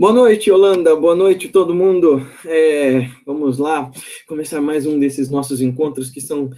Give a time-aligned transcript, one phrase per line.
[0.00, 0.96] Boa noite, Holanda.
[0.96, 2.26] Boa noite, todo mundo.
[2.46, 3.90] É, vamos lá
[4.26, 6.48] começar mais um desses nossos encontros que são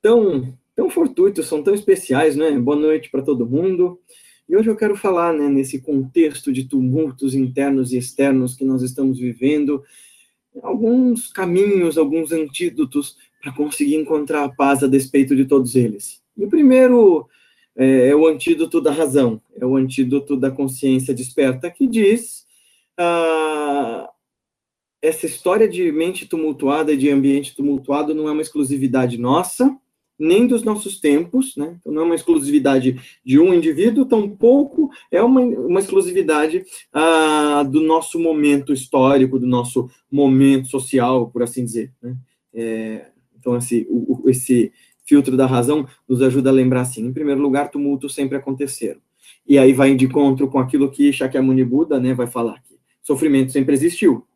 [0.00, 2.58] tão, tão fortuitos, são tão especiais, né?
[2.58, 4.00] Boa noite para todo mundo.
[4.48, 8.80] E hoje eu quero falar, né, nesse contexto de tumultos internos e externos que nós
[8.80, 9.84] estamos vivendo,
[10.62, 16.22] alguns caminhos, alguns antídotos para conseguir encontrar a paz a despeito de todos eles.
[16.34, 17.28] E o primeiro
[17.76, 22.45] é, é o antídoto da razão, é o antídoto da consciência desperta, que diz
[22.98, 24.08] ah,
[25.02, 29.76] essa história de mente tumultuada e de ambiente tumultuado não é uma exclusividade nossa,
[30.18, 31.76] nem dos nossos tempos, né?
[31.78, 37.80] Então, não é uma exclusividade de um indivíduo, tampouco é uma, uma exclusividade ah, do
[37.80, 41.92] nosso momento histórico, do nosso momento social, por assim dizer.
[42.02, 42.16] Né?
[42.54, 43.06] É,
[43.38, 44.72] então, esse, o, esse
[45.04, 49.00] filtro da razão nos ajuda a lembrar assim, em primeiro lugar, tumultos sempre aconteceram.
[49.46, 52.75] E aí vai de encontro com aquilo que Shakyamuni Buda né, vai falar aqui.
[53.06, 54.26] Sofrimento sempre existiu.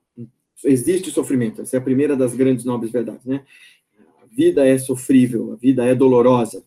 [0.64, 1.62] Existe sofrimento.
[1.62, 3.44] Essa é a primeira das grandes nobres verdades, né?
[4.30, 6.64] vida é sofrível, a vida é dolorosa.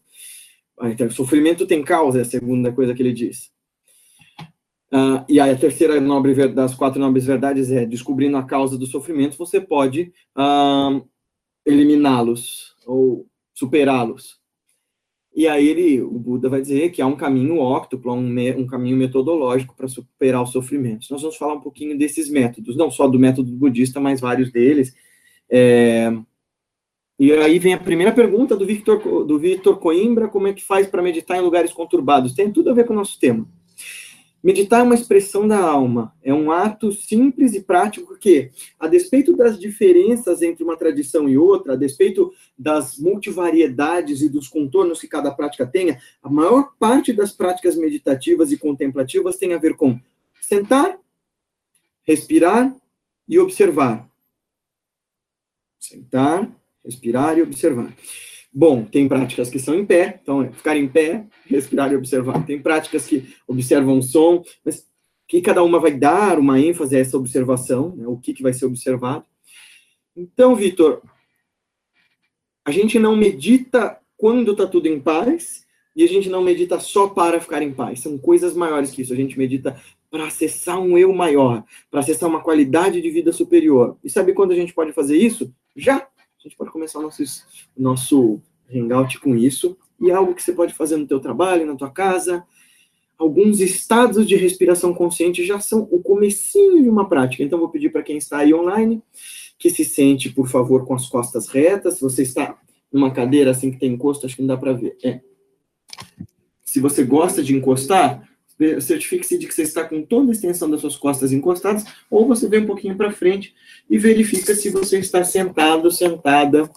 [0.78, 3.50] Ah, então, sofrimento tem causa, é a segunda coisa que ele diz.
[4.92, 9.38] Uh, e a terceira nobre das quatro nobres verdades é descobrindo a causa do sofrimento,
[9.38, 11.08] você pode uh,
[11.66, 14.43] eliminá-los ou superá-los.
[15.36, 18.96] E aí ele, o Buda vai dizer que há um caminho óctuplo, um, um caminho
[18.96, 21.10] metodológico para superar os sofrimentos.
[21.10, 24.94] Nós vamos falar um pouquinho desses métodos, não só do método budista, mas vários deles.
[25.50, 26.12] É,
[27.20, 30.88] e aí vem a primeira pergunta do Victor, do Victor Coimbra, como é que faz
[30.88, 32.34] para meditar em lugares conturbados?
[32.34, 33.48] Tem tudo a ver com o nosso tema.
[34.44, 39.38] Meditar é uma expressão da alma, é um ato simples e prático que, a despeito
[39.38, 45.08] das diferenças entre uma tradição e outra, a despeito das multivariedades e dos contornos que
[45.08, 49.98] cada prática tenha, a maior parte das práticas meditativas e contemplativas tem a ver com
[50.42, 51.00] sentar,
[52.04, 52.76] respirar
[53.26, 54.10] e observar.
[55.80, 57.96] Sentar, respirar e observar.
[58.54, 62.46] Bom, tem práticas que são em pé, então é ficar em pé, respirar e observar.
[62.46, 64.88] Tem práticas que observam o som, mas
[65.28, 68.54] que cada uma vai dar uma ênfase a essa observação, né, o que, que vai
[68.54, 69.26] ser observado.
[70.16, 71.02] Então, Vitor,
[72.64, 75.64] a gente não medita quando está tudo em paz,
[75.96, 78.00] e a gente não medita só para ficar em paz.
[78.00, 79.14] São coisas maiores que isso.
[79.14, 83.98] A gente medita para acessar um eu maior, para acessar uma qualidade de vida superior.
[84.04, 85.54] E sabe quando a gente pode fazer isso?
[85.76, 86.08] Já
[86.44, 87.24] a gente pode começar o nosso,
[87.78, 88.42] nosso
[88.74, 89.78] hangout com isso.
[90.00, 92.46] E é algo que você pode fazer no teu trabalho, na tua casa.
[93.18, 97.44] Alguns estados de respiração consciente já são o comecinho de uma prática.
[97.44, 99.02] Então, vou pedir para quem está aí online
[99.58, 101.96] que se sente, por favor, com as costas retas.
[101.96, 102.60] Se você está
[102.92, 104.98] numa cadeira assim que tem encosto, acho que não dá para ver.
[105.02, 105.22] É.
[106.66, 108.28] Se você gosta de encostar,
[108.82, 112.48] certifique-se de que você está com toda a extensão das suas costas encostadas, ou você
[112.48, 113.54] vem um pouquinho para frente
[113.90, 116.70] e verifica se você está sentado, sentada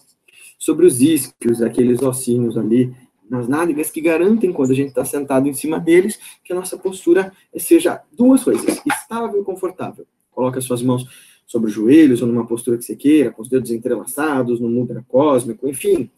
[0.58, 2.94] sobre os isquios, aqueles ossinhos ali
[3.28, 6.76] nas nádegas que garantem, quando a gente está sentado em cima deles, que a nossa
[6.78, 10.06] postura seja duas coisas, estável e confortável.
[10.30, 11.06] Coloque as suas mãos
[11.46, 15.04] sobre os joelhos ou numa postura que você queira, com os dedos entrelaçados, no mudra
[15.08, 16.10] cósmico, enfim,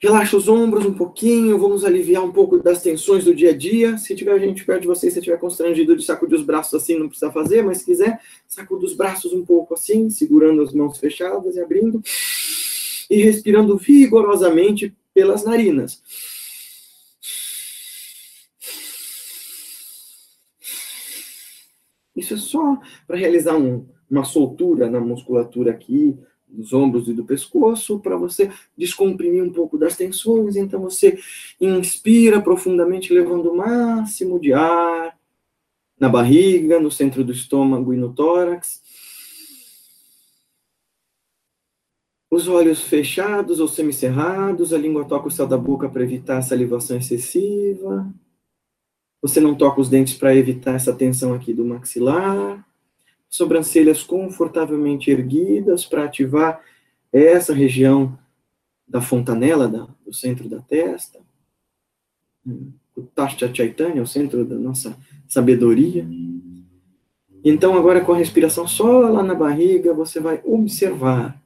[0.00, 3.98] Relaxa os ombros um pouquinho, vamos aliviar um pouco das tensões do dia a dia.
[3.98, 7.08] Se tiver gente perto de você, se estiver constrangido de sacudir os braços assim, não
[7.08, 11.56] precisa fazer, mas se quiser, sacuda os braços um pouco assim, segurando as mãos fechadas
[11.56, 12.00] e abrindo.
[13.10, 16.00] E respirando vigorosamente pelas narinas.
[22.14, 26.16] Isso é só para realizar um, uma soltura na musculatura aqui,
[26.48, 30.56] dos ombros e do pescoço, para você descomprimir um pouco das tensões.
[30.56, 31.18] Então você
[31.60, 35.16] inspira profundamente, levando o máximo de ar
[35.98, 38.82] na barriga, no centro do estômago e no tórax.
[42.30, 46.42] Os olhos fechados ou semicerrados, a língua toca o céu da boca para evitar a
[46.42, 48.12] salivação excessiva.
[49.22, 52.67] Você não toca os dentes para evitar essa tensão aqui do maxilar
[53.28, 56.62] sobrancelhas confortavelmente erguidas para ativar
[57.12, 58.18] essa região
[58.86, 61.20] da fontanela, da, do centro da testa.
[62.96, 66.08] O Tashta Chaitanya, o centro da nossa sabedoria.
[67.44, 71.40] Então, agora com a respiração só lá na barriga, você vai observar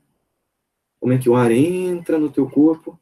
[1.01, 2.99] como é que o ar entra no teu corpo,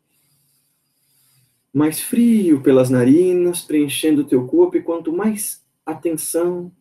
[1.72, 6.72] mais frio pelas narinas, preenchendo o teu corpo, e quanto mais atenção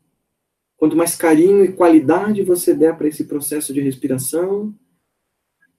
[0.80, 4.74] Quanto mais carinho e qualidade você der para esse processo de respiração,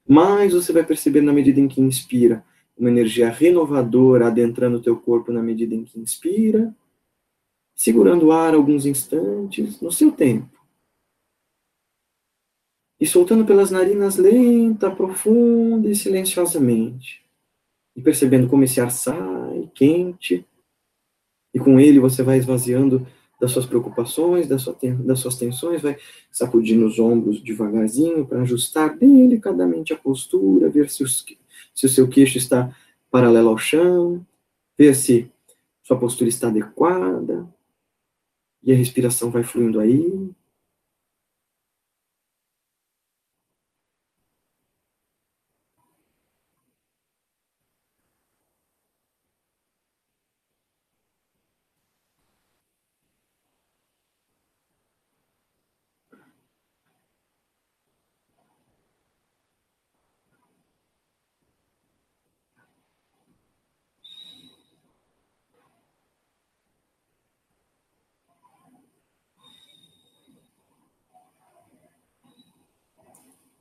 [0.06, 2.44] mais você vai perceber na medida em que inspira
[2.76, 6.75] uma energia renovadora adentrando o teu corpo na medida em que inspira,
[7.75, 10.61] segurando o ar alguns instantes, no seu tempo.
[13.00, 17.25] E soltando pelas narinas lenta, profunda e silenciosamente.
[17.97, 20.44] E percebendo como esse ar sai, quente,
[21.55, 23.06] e com ele você vai esvaziando
[23.40, 25.96] das suas preocupações, das, sua, das suas tensões, vai
[26.31, 31.25] sacudindo os ombros devagarzinho para ajustar delicadamente a postura, ver se, os,
[31.75, 32.75] se o seu queixo está
[33.10, 34.25] paralelo ao chão,
[34.78, 35.31] ver se
[35.82, 37.48] sua postura está adequada,
[38.62, 40.31] e a respiração vai fluindo aí.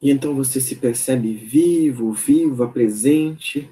[0.01, 3.69] E então você se percebe vivo, viva, presente,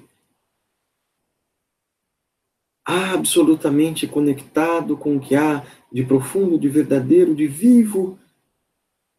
[2.84, 8.18] absolutamente conectado com o que há de profundo, de verdadeiro, de vivo,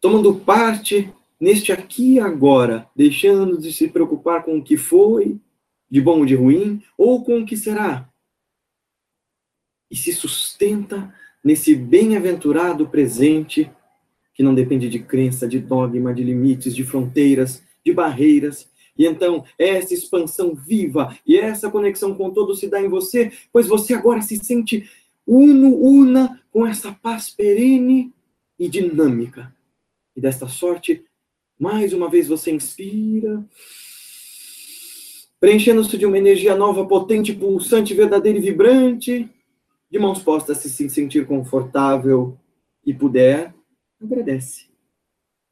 [0.02, 5.40] tomando parte neste aqui e agora, deixando de se preocupar com o que foi,
[5.90, 8.08] de bom ou de ruim, ou com o que será.
[9.90, 11.14] E se sustenta
[11.44, 13.72] nesse bem-aventurado presente
[14.40, 18.70] que não depende de crença, de dogma, de limites, de fronteiras, de barreiras.
[18.98, 23.68] E então, essa expansão viva e essa conexão com todo se dá em você, pois
[23.68, 24.90] você agora se sente
[25.28, 28.14] uno, una com essa paz perene
[28.58, 29.54] e dinâmica.
[30.16, 31.04] E desta sorte,
[31.60, 33.46] mais uma vez você inspira,
[35.38, 39.30] preenchendo-se de uma energia nova, potente, pulsante, verdadeira e vibrante,
[39.92, 42.38] de mãos postas, se sentir confortável
[42.86, 43.54] e puder,
[44.02, 44.70] agradece.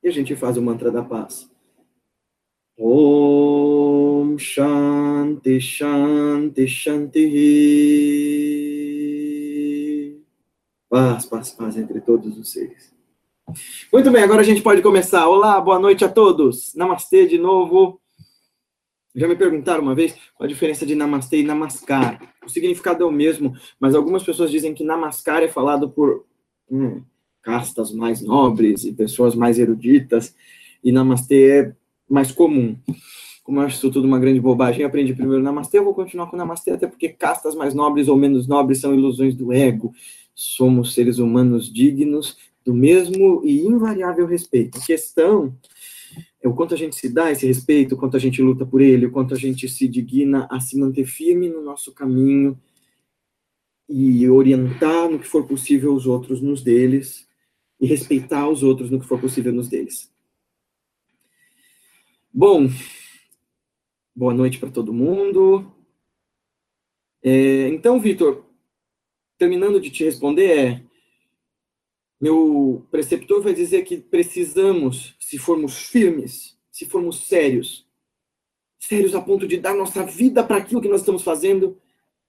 [0.01, 1.49] E a gente faz o mantra da paz.
[2.77, 7.27] Om Shanti Shanti Shanti.
[10.89, 12.95] Paz, paz, paz entre todos os seres.
[13.91, 15.27] Muito bem, agora a gente pode começar.
[15.27, 16.73] Olá, boa noite a todos.
[16.75, 17.99] Namastê de novo.
[19.15, 22.21] Já me perguntaram uma vez qual a diferença de namastê e namaskar.
[22.45, 26.25] O significado é o mesmo, mas algumas pessoas dizem que namaskar é falado por.
[26.69, 27.03] Hum,
[27.47, 30.35] castas mais nobres e pessoas mais eruditas,
[30.83, 31.73] e namastê é
[32.09, 32.75] mais comum.
[33.41, 36.35] Como eu acho isso tudo uma grande bobagem, aprendi primeiro namastê, eu vou continuar com
[36.35, 39.94] namastê, até porque castas mais nobres ou menos nobres são ilusões do ego.
[40.35, 44.77] Somos seres humanos dignos do mesmo e invariável respeito.
[44.77, 45.55] A questão
[46.44, 48.81] é o quanto a gente se dá esse respeito, o quanto a gente luta por
[48.81, 52.59] ele, o quanto a gente se digna a se manter firme no nosso caminho
[53.88, 57.26] e orientar no que for possível os outros nos deles,
[57.79, 60.12] e respeitar os outros no que for possível nos deles.
[62.33, 62.69] Bom,
[64.15, 65.71] boa noite para todo mundo.
[67.24, 68.45] É, então, Vitor,
[69.38, 70.83] terminando de te responder, é,
[72.19, 77.88] meu preceptor vai dizer que precisamos, se formos firmes, se formos sérios,
[78.80, 81.80] sérios a ponto de dar nossa vida para aquilo que nós estamos fazendo,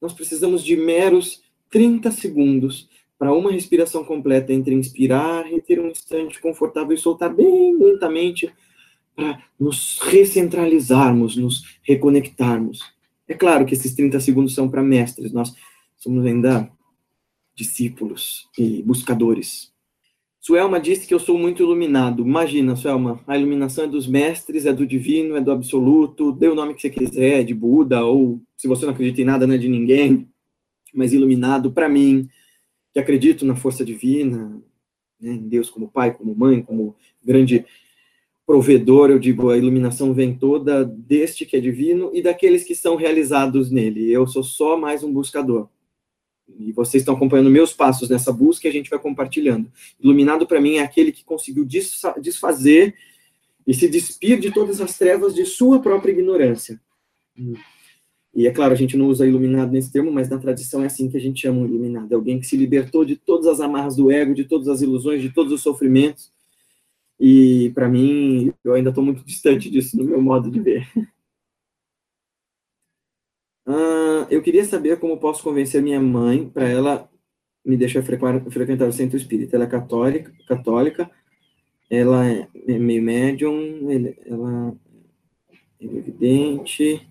[0.00, 6.40] nós precisamos de meros 30 segundos para uma respiração completa entre inspirar, reter um instante
[6.40, 8.52] confortável e soltar bem lentamente
[9.16, 12.80] para nos recentralizarmos, nos reconectarmos.
[13.26, 15.52] É claro que esses 30 segundos são para mestres, nós
[15.96, 16.70] somos ainda
[17.56, 19.72] discípulos e buscadores.
[20.40, 22.22] Suelma disse que eu sou muito iluminado.
[22.22, 26.54] Imagina, Suelma, a iluminação é dos mestres, é do divino, é do absoluto, dê o
[26.54, 29.58] nome que você quiser, de Buda, ou se você não acredita em nada, não é
[29.58, 30.28] de ninguém,
[30.94, 32.28] mas iluminado, para mim,
[32.98, 34.60] que acredito na força divina,
[35.20, 37.64] né, em Deus como pai, como mãe, como grande
[38.44, 42.96] provedor, eu digo, a iluminação vem toda deste que é divino e daqueles que são
[42.96, 44.10] realizados nele.
[44.10, 45.68] Eu sou só mais um buscador.
[46.58, 49.70] E vocês estão acompanhando meus passos nessa busca e a gente vai compartilhando.
[50.00, 51.64] Iluminado para mim é aquele que conseguiu
[52.20, 52.94] desfazer
[53.66, 56.80] e se despir de todas as trevas de sua própria ignorância.
[58.34, 61.10] E é claro, a gente não usa iluminado nesse termo, mas na tradição é assim
[61.10, 62.12] que a gente chama um iluminado.
[62.12, 65.22] É alguém que se libertou de todas as amarras do ego, de todas as ilusões,
[65.22, 66.30] de todos os sofrimentos.
[67.18, 70.88] E para mim, eu ainda estou muito distante disso no meu modo de ver.
[73.70, 77.06] Uh, eu queria saber como posso convencer minha mãe para ela
[77.62, 79.56] me deixar frequentar o centro espírita.
[79.56, 81.10] Ela é católica, católica
[81.90, 83.90] ela é meio médium,
[84.26, 84.76] ela
[85.80, 87.08] é evidente.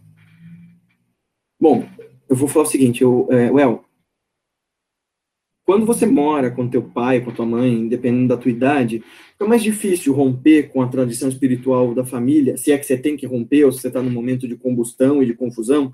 [1.60, 1.88] Bom,
[2.30, 3.84] eu vou falar o seguinte, eu, é, well,
[5.68, 9.62] quando você mora com teu pai, com tua mãe, dependendo da tua idade, fica mais
[9.62, 13.66] difícil romper com a tradição espiritual da família, se é que você tem que romper
[13.66, 15.92] ou se você está num momento de combustão e de confusão.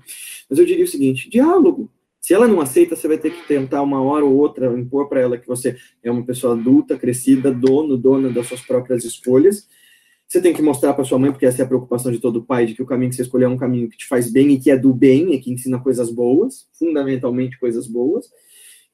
[0.48, 1.90] Mas eu diria o seguinte: diálogo.
[2.20, 5.20] Se ela não aceita, você vai ter que tentar uma hora ou outra impor para
[5.20, 9.68] ela que você é uma pessoa adulta, crescida, dono, dona das suas próprias escolhas.
[10.26, 12.66] Você tem que mostrar para sua mãe, porque essa é a preocupação de todo pai,
[12.66, 14.60] de que o caminho que você escolheu é um caminho que te faz bem e
[14.60, 18.28] que é do bem, e que ensina coisas boas, fundamentalmente coisas boas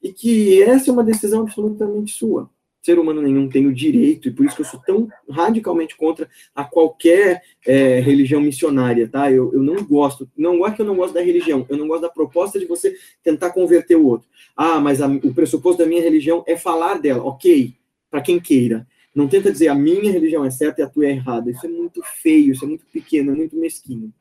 [0.01, 2.49] e que essa é uma decisão absolutamente sua.
[2.81, 6.27] Ser humano nenhum tem o direito, e por isso que eu sou tão radicalmente contra
[6.55, 9.31] a qualquer é, religião missionária, tá?
[9.31, 12.01] Eu, eu não gosto, não é que eu não gosto da religião, eu não gosto
[12.01, 14.27] da proposta de você tentar converter o outro.
[14.57, 17.75] Ah, mas a, o pressuposto da minha religião é falar dela, ok,
[18.09, 18.87] para quem queira.
[19.13, 21.51] Não tenta dizer a minha religião é certa e a tua é errada.
[21.51, 24.13] Isso é muito feio, isso é muito pequeno, é muito mesquinho.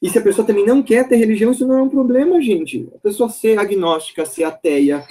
[0.00, 2.88] E se a pessoa também não quer ter religião, isso não é um problema, gente.
[2.94, 5.04] A pessoa ser agnóstica, ser ateia,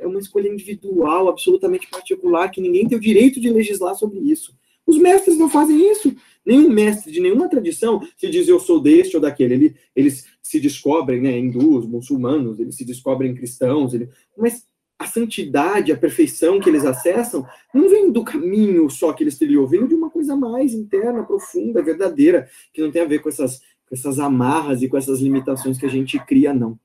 [0.00, 4.54] é uma escolha individual, absolutamente particular, que ninguém tem o direito de legislar sobre isso.
[4.86, 6.14] Os mestres não fazem isso.
[6.44, 9.54] Nenhum mestre de nenhuma tradição se diz eu sou deste ou daquele.
[9.54, 14.66] Ele, eles se descobrem, né, hindus, muçulmanos, eles se descobrem cristãos, ele, mas
[15.04, 19.66] a santidade, a perfeição que eles acessam, não vem do caminho só que eles trilhou,
[19.66, 23.60] vem de uma coisa mais interna, profunda, verdadeira, que não tem a ver com essas,
[23.86, 26.78] com essas amarras e com essas limitações que a gente cria, não.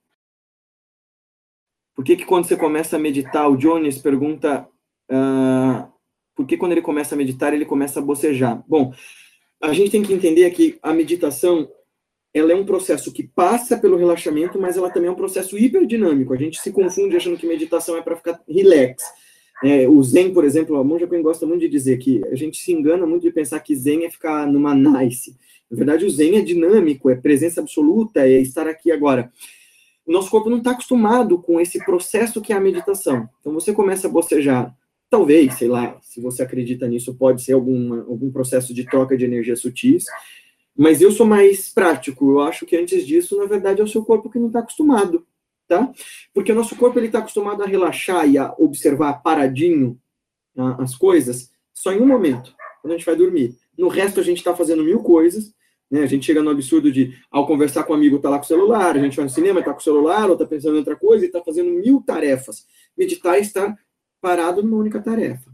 [1.95, 4.67] Por que, que quando você começa a meditar, o Jones pergunta
[5.11, 5.91] uh,
[6.35, 8.63] por que quando ele começa a meditar, ele começa a bocejar?
[8.65, 8.93] Bom,
[9.61, 11.69] a gente tem que entender que a meditação
[12.33, 16.33] ela é um processo que passa pelo relaxamento, mas ela também é um processo hiperdinâmico.
[16.33, 19.03] A gente se confunde achando que meditação é para ficar relax.
[19.63, 22.57] É, o Zen, por exemplo, a Monja Coen gosta muito de dizer que a gente
[22.59, 25.35] se engana muito de pensar que Zen é ficar numa nice.
[25.69, 29.31] Na verdade, o Zen é dinâmico, é presença absoluta, é estar aqui agora.
[30.05, 33.27] O nosso corpo não está acostumado com esse processo que é a meditação.
[33.41, 34.73] Então, você começa a bocejar.
[35.09, 39.25] Talvez, sei lá, se você acredita nisso, pode ser algum algum processo de troca de
[39.25, 40.05] energia sutis.
[40.79, 42.31] Mas eu sou mais prático.
[42.31, 45.27] Eu acho que antes disso, na verdade, é o seu corpo que não está acostumado,
[45.67, 45.91] tá?
[46.33, 49.99] Porque o nosso corpo ele está acostumado a relaxar e a observar paradinho
[50.55, 53.57] tá, as coisas só em um momento, quando a gente vai dormir.
[53.77, 55.53] No resto, a gente está fazendo mil coisas.
[55.91, 56.01] Né?
[56.01, 58.47] A gente chega no absurdo de, ao conversar com um amigo, tá lá com o
[58.47, 60.95] celular, a gente vai no cinema, tá com o celular, ou tá pensando em outra
[60.95, 62.65] coisa e tá fazendo mil tarefas.
[62.97, 63.77] Meditar é estar
[64.21, 65.51] parado numa única tarefa.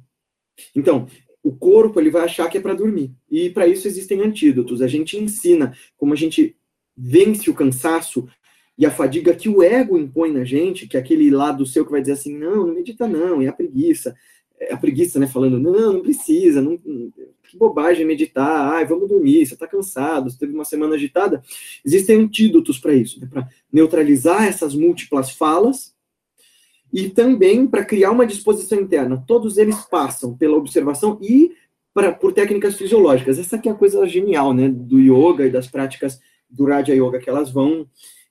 [0.75, 1.07] Então,
[1.45, 3.13] o corpo ele vai achar que é para dormir.
[3.29, 4.81] E para isso existem antídotos.
[4.81, 6.57] A gente ensina como a gente
[6.97, 8.27] vence o cansaço
[8.75, 11.91] e a fadiga que o ego impõe na gente, que é aquele lado seu que
[11.91, 14.15] vai dizer assim, não, não medita não, é a preguiça.
[14.59, 19.45] É a preguiça, né, falando, não, não precisa, não, que bobagem meditar, ai, vamos dormir,
[19.45, 21.43] você está cansado, você teve uma semana agitada.
[21.85, 25.94] Existem antídotos para isso, né, para neutralizar essas múltiplas falas
[26.93, 29.23] e também para criar uma disposição interna.
[29.27, 31.51] Todos eles passam pela observação e
[31.93, 33.39] pra, por técnicas fisiológicas.
[33.39, 37.19] Essa aqui é a coisa genial, né, do yoga e das práticas do Raja Yoga,
[37.19, 37.87] que elas vão,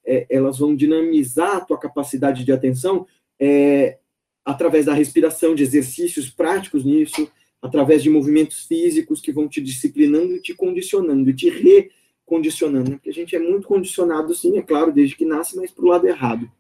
[0.07, 3.07] é, elas vão dinamizar a tua capacidade de atenção
[3.41, 3.99] é,
[4.45, 7.29] através da respiração, de exercícios práticos nisso,
[7.63, 12.97] através de movimentos físicos que vão te disciplinando e te condicionando, e te recondicionando, né?
[12.97, 15.89] porque a gente é muito condicionado, sim, é claro, desde que nasce, mas para o
[15.89, 16.51] lado errado.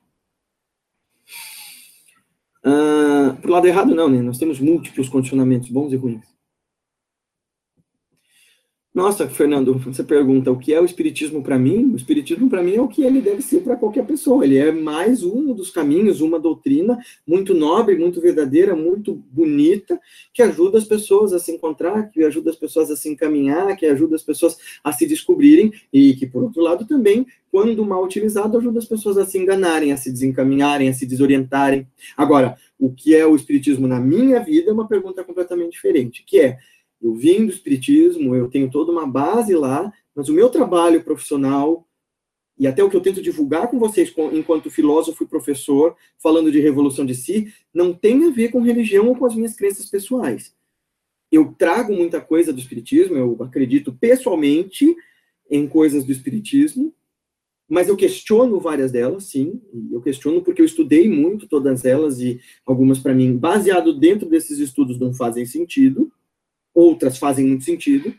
[2.65, 4.23] Uh, lado errado, não, né?
[4.23, 6.34] Nós temos múltiplos condicionamentos, bons e ruins.
[8.95, 11.91] Nossa, Fernando, você pergunta o que é o espiritismo para mim?
[11.93, 14.45] O espiritismo para mim é o que ele deve ser para qualquer pessoa.
[14.45, 16.97] Ele é mais um dos caminhos, uma doutrina
[17.27, 20.01] muito nobre, muito verdadeira, muito bonita,
[20.33, 23.85] que ajuda as pessoas a se encontrar, que ajuda as pessoas a se encaminhar, que
[23.85, 28.57] ajuda as pessoas a se descobrirem e que, por outro lado, também, quando mal utilizado,
[28.59, 31.85] ajuda as pessoas a se enganarem, a se desencaminharem, a se desorientarem.
[32.17, 36.39] Agora, o que é o espiritismo na minha vida é uma pergunta completamente diferente, que
[36.39, 36.59] é
[37.05, 41.87] eu vim do Espiritismo, eu tenho toda uma base lá, mas o meu trabalho profissional,
[42.59, 46.61] e até o que eu tento divulgar com vocês enquanto filósofo e professor, falando de
[46.61, 50.55] revolução de si, não tem a ver com religião ou com as minhas crenças pessoais.
[51.31, 54.97] Eu trago muita coisa do Espiritismo, eu acredito pessoalmente
[55.51, 56.95] em coisas do Espiritismo,
[57.69, 59.61] mas eu questiono várias delas, sim.
[59.93, 64.59] Eu questiono porque eu estudei muito todas elas e algumas, para mim, baseado dentro desses
[64.59, 66.11] estudos, não fazem sentido
[66.75, 68.13] outras fazem muito sentido,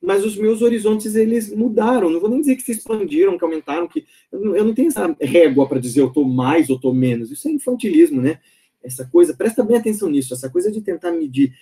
[0.00, 2.08] mas os meus horizontes eles mudaram.
[2.08, 5.68] Não vou nem dizer que se expandiram, que aumentaram, que eu não, tenho essa régua
[5.68, 7.30] para dizer eu estou mais ou estou menos.
[7.30, 8.40] Isso é infantilismo, né?
[8.82, 10.32] Essa coisa, presta bem atenção nisso.
[10.32, 11.52] Essa coisa de tentar medir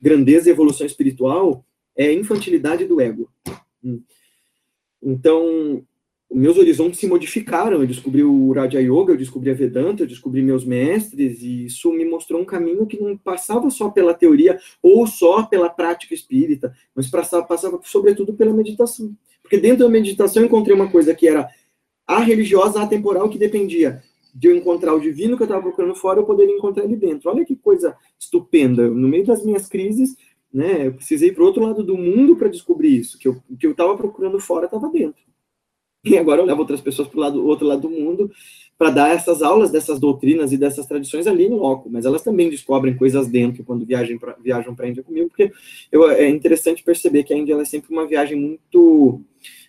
[0.00, 1.64] grandeza e evolução espiritual
[1.96, 3.30] é infantilidade do ego.
[3.82, 4.02] Hum.
[5.02, 5.86] Então,
[6.36, 7.80] meus horizontes se modificaram.
[7.80, 11.90] Eu descobri o Raja Yoga, eu descobri a Vedanta, eu descobri meus mestres, e isso
[11.92, 16.74] me mostrou um caminho que não passava só pela teoria ou só pela prática espírita,
[16.94, 19.16] mas passava, passava sobretudo pela meditação.
[19.42, 21.48] Porque dentro da meditação eu encontrei uma coisa que era
[22.06, 24.02] a religiosa, a temporal, que dependia
[24.34, 27.30] de eu encontrar o divino que eu estava procurando fora, eu poderia encontrar ele dentro.
[27.30, 28.86] Olha que coisa estupenda.
[28.88, 30.14] No meio das minhas crises,
[30.52, 33.66] né, eu precisei ir para outro lado do mundo para descobrir isso, que eu, que
[33.66, 35.24] eu estava procurando fora estava dentro.
[36.06, 38.30] E agora eu levo outras pessoas para o outro lado do mundo
[38.78, 42.48] para dar essas aulas dessas doutrinas e dessas tradições ali em loco, mas elas também
[42.48, 45.50] descobrem coisas dentro quando viajam para viajam para a Índia comigo, porque
[45.90, 49.20] eu, é interessante perceber que a Índia é sempre uma viagem muito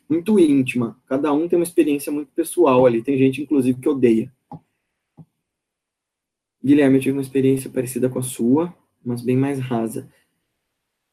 [0.09, 0.97] muito íntima.
[1.05, 3.03] Cada um tem uma experiência muito pessoal ali.
[3.03, 4.31] Tem gente, inclusive, que odeia.
[6.63, 10.09] Guilherme, eu tive uma experiência parecida com a sua, mas bem mais rasa.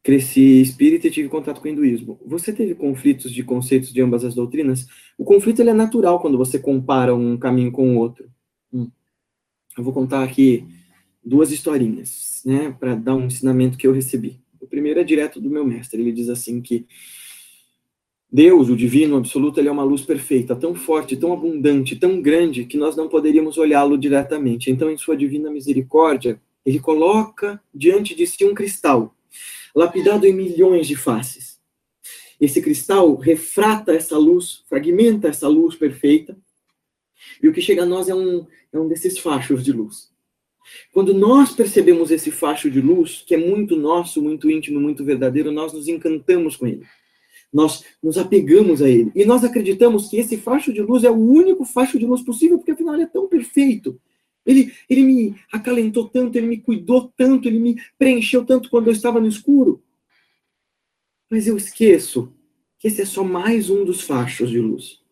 [0.05, 2.21] Cresci espírita e tive contato com o hinduísmo.
[2.27, 4.87] Você teve conflitos de conceitos de ambas as doutrinas?
[5.17, 8.31] O conflito ele é natural quando você compara um caminho com o outro.
[8.71, 8.91] Hum.
[9.77, 10.67] Eu vou contar aqui
[11.25, 14.39] duas historinhas, né, para dar um ensinamento que eu recebi.
[14.61, 16.03] O primeiro é direto do meu mestre.
[16.03, 16.87] Ele diz assim que
[18.31, 22.67] Deus, o divino absoluto, ele é uma luz perfeita, tão forte, tão abundante, tão grande,
[22.67, 24.71] que nós não poderíamos olhá-lo diretamente.
[24.71, 29.15] Então, em sua divina misericórdia, ele coloca diante de si um cristal,
[29.75, 31.59] lapidado em milhões de faces.
[32.41, 36.37] Esse cristal refrata essa luz, fragmenta essa luz perfeita,
[37.43, 40.13] e o que chega a nós é um, é um desses fachos de luz.
[40.93, 45.53] Quando nós percebemos esse facho de luz, que é muito nosso, muito íntimo, muito verdadeiro,
[45.53, 46.85] nós nos encantamos com ele
[47.55, 49.13] nós nos apegamos a ele.
[49.15, 52.59] E nós acreditamos que esse facho de luz é o único facho de luz possível,
[52.59, 53.99] porque afinal ele é tão perfeito.
[54.45, 58.93] Ele, ele me acalentou tanto, ele me cuidou tanto, ele me preencheu tanto quando eu
[58.93, 59.83] estava no escuro.
[61.31, 62.33] Mas eu esqueço
[62.79, 65.03] que esse é só mais um dos fachos de luz.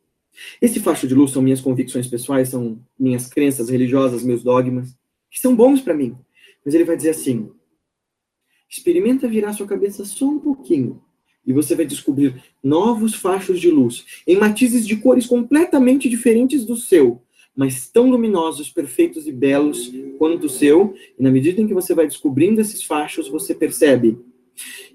[0.61, 4.97] Esse facho de luz são minhas convicções pessoais, são minhas crenças religiosas, meus dogmas,
[5.31, 6.17] que são bons para mim.
[6.65, 7.51] Mas ele vai dizer assim:
[8.69, 11.03] experimenta virar sua cabeça só um pouquinho
[11.47, 16.77] e você vai descobrir novos fachos de luz, em matizes de cores completamente diferentes do
[16.77, 17.21] seu,
[17.55, 20.95] mas tão luminosos, perfeitos e belos quanto o seu.
[21.19, 24.19] E na medida em que você vai descobrindo esses fachos, você percebe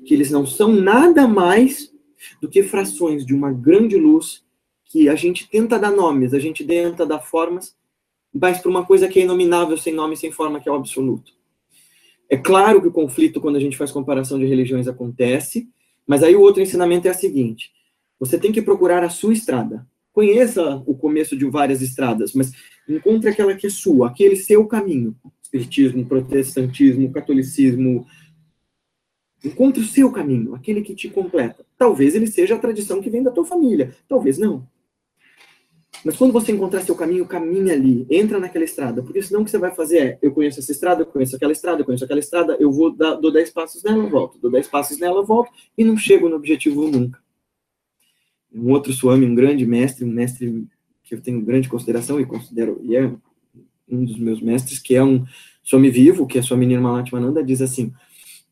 [0.05, 1.93] que eles não são nada mais
[2.41, 4.43] do que frações de uma grande luz
[4.85, 7.75] que a gente tenta dar nomes, a gente tenta dar formas,
[8.33, 11.33] mas para uma coisa que é inominável, sem nome, sem forma, que é o absoluto.
[12.29, 15.67] É claro que o conflito, quando a gente faz comparação de religiões, acontece,
[16.05, 17.71] mas aí o outro ensinamento é o seguinte:
[18.19, 19.85] você tem que procurar a sua estrada.
[20.17, 22.51] Conheça o começo de várias estradas, mas
[22.89, 25.15] encontre aquela que é sua, aquele seu caminho.
[25.43, 28.03] Espiritismo, protestantismo, catolicismo.
[29.45, 31.63] Encontre o seu caminho, aquele que te completa.
[31.77, 34.67] Talvez ele seja a tradição que vem da tua família, talvez não.
[36.03, 39.51] Mas quando você encontrar seu caminho, caminha ali, entra naquela estrada, porque senão o que
[39.51, 42.19] você vai fazer é, eu conheço essa estrada, eu conheço aquela estrada, eu conheço aquela
[42.19, 45.83] estrada, eu vou dar, dou 10 passos nela, volto, dou 10 passos nela, volto, e
[45.83, 47.26] não chego no objetivo nunca.
[48.57, 50.67] Um outro Swami, um grande mestre, um mestre
[51.03, 53.11] que eu tenho grande consideração e considero, e é
[53.89, 55.25] um dos meus mestres, que é um
[55.63, 57.93] Swami vivo, que é a sua menina Mahatmananda, diz assim,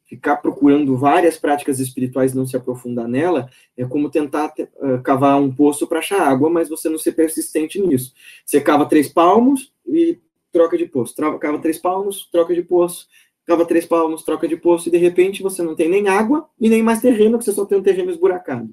[0.05, 5.41] ficar procurando várias práticas espirituais e não se aprofundar nela é como tentar uh, cavar
[5.41, 8.13] um poço para achar água, mas você não ser persistente nisso.
[8.45, 10.19] Você cava três palmos e
[10.51, 11.15] troca de poço.
[11.15, 13.07] Cava três palmos, troca de poço.
[13.45, 14.87] Cava três palmos, troca de poço.
[14.87, 17.65] E de repente você não tem nem água e nem mais terreno, porque você só
[17.65, 18.69] tem um terreno esburacado.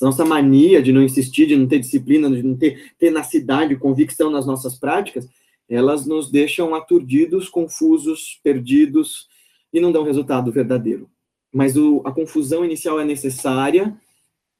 [0.00, 4.46] Nossa mania de não insistir, de não ter disciplina, de não ter tenacidade, convicção nas
[4.46, 5.28] nossas práticas,
[5.68, 9.28] elas nos deixam aturdidos, confusos, perdidos,
[9.72, 11.08] e não dão resultado verdadeiro.
[11.52, 13.96] Mas o, a confusão inicial é necessária,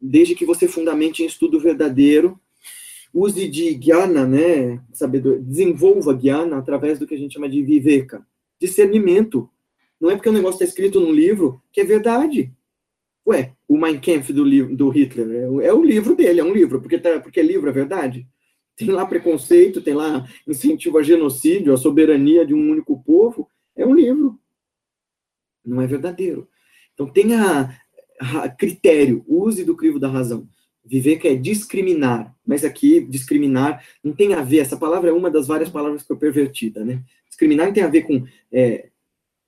[0.00, 2.38] desde que você fundamente em estudo verdadeiro,
[3.12, 8.26] use de guiana, né, sabedor, desenvolva guiana através do que a gente chama de viveka,
[8.60, 9.48] discernimento.
[9.98, 12.52] Não é porque o negócio está escrito num livro que é verdade.
[13.26, 14.44] Ué, o Mein Kampf do,
[14.76, 17.72] do Hitler é, é o livro dele, é um livro, porque, tá, porque livro é
[17.72, 18.26] verdade.
[18.76, 23.84] Tem lá preconceito, tem lá incentivo a genocídio, a soberania de um único povo, é
[23.86, 24.38] um livro
[25.66, 26.48] não é verdadeiro.
[26.94, 27.78] Então tenha
[28.56, 30.48] critério, use do crivo da razão.
[30.84, 35.30] Viver que é discriminar, mas aqui discriminar não tem a ver, essa palavra é uma
[35.30, 37.02] das várias palavras que foi pervertida, né?
[37.28, 38.88] Discriminar não tem a ver com é,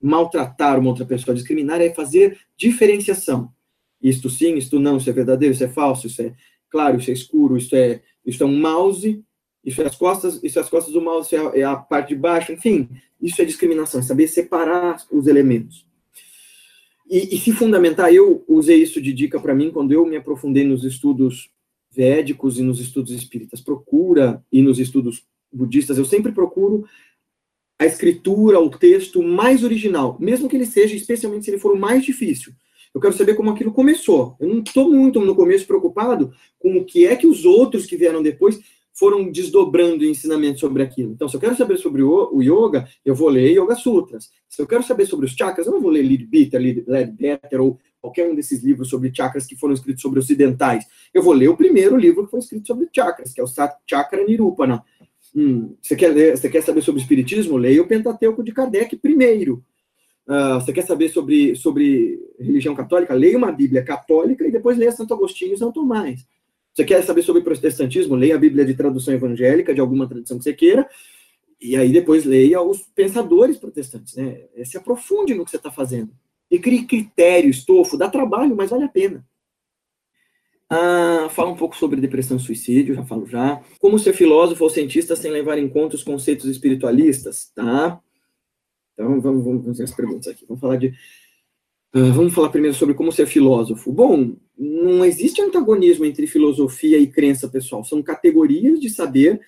[0.03, 3.53] maltratar uma outra pessoa, discriminar é fazer diferenciação.
[4.03, 6.35] Isto sim, isto não, isso é verdadeiro, isso é falso, isso é
[6.71, 9.25] claro, isso é escuro, isso é, isso é um mouse,
[9.65, 12.11] isso é as costas, isso é as costas do mouse, isso é, é a parte
[12.11, 12.89] de baixo, enfim,
[13.21, 15.87] isso é discriminação, é saber separar os elementos.
[17.11, 20.65] E, e, se fundamentar, eu usei isso de dica para mim quando eu me aprofundei
[20.65, 21.51] nos estudos
[21.91, 26.87] védicos e nos estudos espíritas procura, e nos estudos budistas, eu sempre procuro
[27.79, 31.79] a escritura, o texto mais original, mesmo que ele seja, especialmente se ele for o
[31.79, 32.53] mais difícil.
[32.99, 34.35] Eu quero saber como aquilo começou.
[34.41, 37.97] Eu não estou muito no começo preocupado com o que é que os outros que
[37.97, 38.59] vieram depois
[38.93, 41.13] foram desdobrando ensinamentos sobre aquilo.
[41.13, 44.31] Então, se eu quero saber sobre o, o yoga, eu vou ler Yoga Sutras.
[44.49, 48.29] Se eu quero saber sobre os chakras, eu não vou ler Leadbeater, Leadbetter ou qualquer
[48.29, 50.85] um desses livros sobre chakras que foram escritos sobre ocidentais.
[51.15, 53.49] Eu vou ler o primeiro livro que foi escrito sobre chakras, que é o
[53.89, 54.83] Chakra Nirupana.
[55.37, 57.57] Hum, você, quer ler, você quer saber sobre espiritismo?
[57.57, 59.63] Leia o Pentateuco de Kardec primeiro.
[60.29, 63.14] Uh, você quer saber sobre, sobre religião católica?
[63.14, 66.27] Leia uma Bíblia católica e depois leia Santo Agostinho e São Tomás.
[66.75, 68.14] Você quer saber sobre protestantismo?
[68.14, 70.88] Leia a Bíblia de tradução evangélica, de alguma tradição que você queira,
[71.61, 74.43] e aí depois leia os pensadores protestantes, né?
[74.64, 76.12] Se aprofunde no que você está fazendo.
[76.51, 79.27] E crie critério, estofo, dá trabalho, mas vale a pena.
[80.71, 83.62] Ah, fala um pouco sobre depressão e suicídio, já falo já.
[83.81, 87.99] Como ser filósofo ou cientista sem levar em conta os conceitos espiritualistas, tá?
[88.99, 90.45] Então vamos, vamos fazer as perguntas aqui.
[90.47, 90.93] Vamos falar de
[91.95, 93.91] Uh, vamos falar primeiro sobre como ser filósofo.
[93.91, 97.83] Bom, não existe antagonismo entre filosofia e crença pessoal.
[97.83, 99.41] São categorias de saber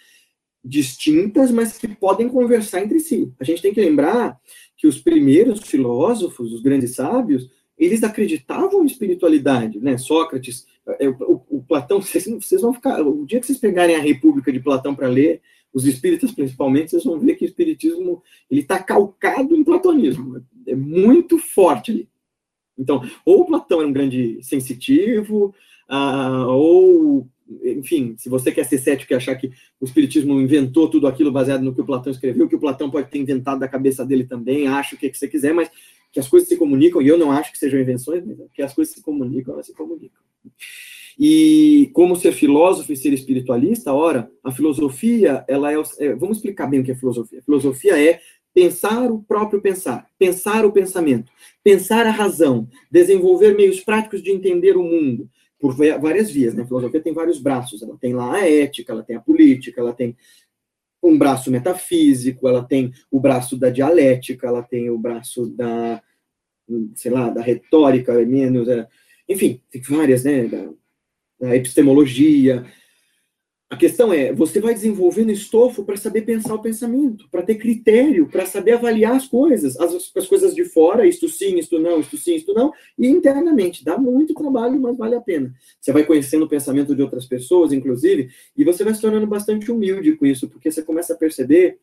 [0.65, 3.31] distintas, mas que podem conversar entre si.
[3.39, 4.41] A gente tem que lembrar
[4.75, 9.99] que os primeiros filósofos, os grandes sábios, eles acreditavam em espiritualidade, né?
[9.99, 10.67] Sócrates,
[10.99, 14.51] é, o, o Platão, vocês, vocês, vão ficar, o dia que vocês pegarem a República
[14.51, 18.83] de Platão para ler, os espíritas principalmente, vocês vão ver que o espiritismo ele está
[18.83, 22.09] calcado em platonismo, é muito forte ali.
[22.79, 25.55] Então, ou Platão era um grande sensitivo,
[25.91, 27.29] uh, ou,
[27.63, 31.63] enfim, se você quer ser cético e achar que o Espiritismo inventou tudo aquilo baseado
[31.63, 34.67] no que o Platão escreveu, que o Platão pode ter inventado da cabeça dele também,
[34.67, 35.71] acho o que, que você quiser, mas
[36.11, 38.75] que as coisas se comunicam, e eu não acho que sejam invenções, mas que as
[38.75, 40.21] coisas se comunicam, elas se comunicam.
[41.19, 46.67] E como ser filósofo e ser espiritualista, ora, a filosofia, ela é, é vamos explicar
[46.67, 47.43] bem o que é filosofia.
[47.43, 48.21] Filosofia é
[48.53, 51.31] pensar o próprio pensar, pensar o pensamento,
[51.63, 55.29] pensar a razão, desenvolver meios práticos de entender o mundo,
[55.61, 56.55] por várias vias.
[56.55, 56.63] Né?
[56.63, 57.83] A filosofia tem vários braços.
[57.83, 60.17] Ela tem lá a ética, ela tem a política, ela tem
[61.03, 66.03] um braço metafísico, ela tem o braço da dialética, ela tem o braço da,
[66.95, 68.87] sei lá, da retórica, menos, é,
[69.29, 70.49] enfim, tem várias, né,
[71.41, 72.67] da epistemologia,
[73.71, 78.29] a questão é, você vai desenvolvendo estofo para saber pensar o pensamento, para ter critério,
[78.29, 82.17] para saber avaliar as coisas, as, as, coisas de fora, isto sim, isto não, isto
[82.17, 83.85] sim, isto não, e internamente.
[83.85, 85.55] Dá muito trabalho, mas vale a pena.
[85.81, 89.71] Você vai conhecendo o pensamento de outras pessoas, inclusive, e você vai se tornando bastante
[89.71, 91.79] humilde com isso, porque você começa a perceber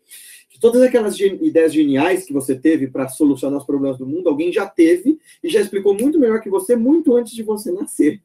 [0.50, 4.52] que todas aquelas ideias geniais que você teve para solucionar os problemas do mundo, alguém
[4.52, 8.22] já teve e já explicou muito melhor que você, muito antes de você nascer.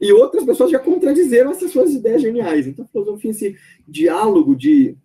[0.00, 2.66] E outras pessoas já contradizeram essas suas ideias geniais.
[2.66, 4.96] Então, a filosofia, esse diálogo de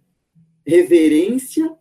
[0.66, 1.72] reverência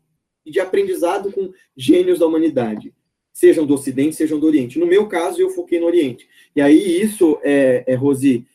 [0.44, 2.92] e de aprendizado com gênios da humanidade,
[3.32, 4.78] sejam do Ocidente, sejam do Oriente.
[4.78, 6.28] No meu caso, eu foquei no Oriente.
[6.54, 8.46] E aí, isso é, é Rosi,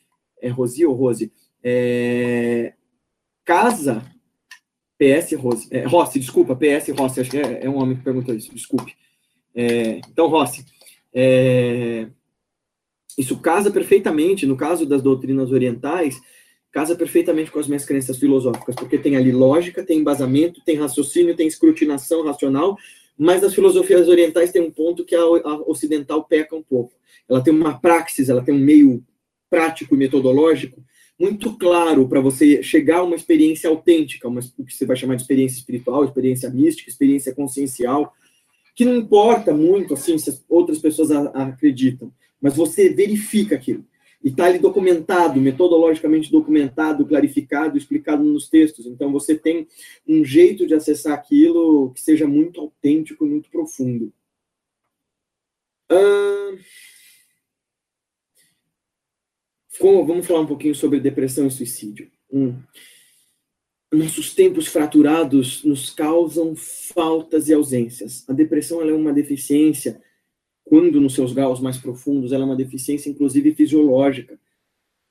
[0.42, 1.32] é Rosi ou Rose?
[1.64, 2.74] É,
[3.46, 4.04] casa,
[5.00, 8.36] PS Rose, é, Rossi, desculpa, PS Rossi, acho que é, é um homem que perguntou
[8.36, 8.94] isso, desculpe.
[9.56, 10.66] É, então, Rossi,
[11.14, 12.10] é,
[13.20, 16.22] isso casa perfeitamente, no caso das doutrinas orientais,
[16.72, 21.36] casa perfeitamente com as minhas crenças filosóficas, porque tem ali lógica, tem embasamento, tem raciocínio,
[21.36, 22.78] tem escrutinação racional,
[23.18, 25.26] mas as filosofias orientais tem um ponto que a,
[25.68, 26.94] ocidental peca um pouco.
[27.28, 29.04] Ela tem uma praxis, ela tem um meio
[29.50, 30.82] prático e metodológico
[31.20, 35.16] muito claro para você chegar a uma experiência autêntica, uma, o que você vai chamar
[35.16, 38.14] de experiência espiritual, experiência mística, experiência consciencial,
[38.74, 43.86] que não importa muito assim se outras pessoas acreditam mas você verifica aquilo.
[44.24, 48.86] E está ali documentado, metodologicamente documentado, clarificado, explicado nos textos.
[48.86, 49.68] Então você tem
[50.08, 54.12] um jeito de acessar aquilo que seja muito autêntico e muito profundo.
[60.06, 62.12] vamos falar um pouquinho sobre depressão e suicídio.
[62.32, 62.56] Hum.
[63.92, 68.24] Nossos tempos fraturados nos causam faltas e ausências.
[68.28, 70.02] A depressão é uma deficiência
[70.70, 74.40] quando nos seus graus mais profundos, ela é uma deficiência, inclusive fisiológica.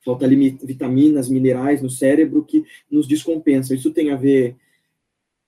[0.05, 3.75] Falta vitaminas, minerais no cérebro que nos descompensam.
[3.75, 4.55] Isso tem a ver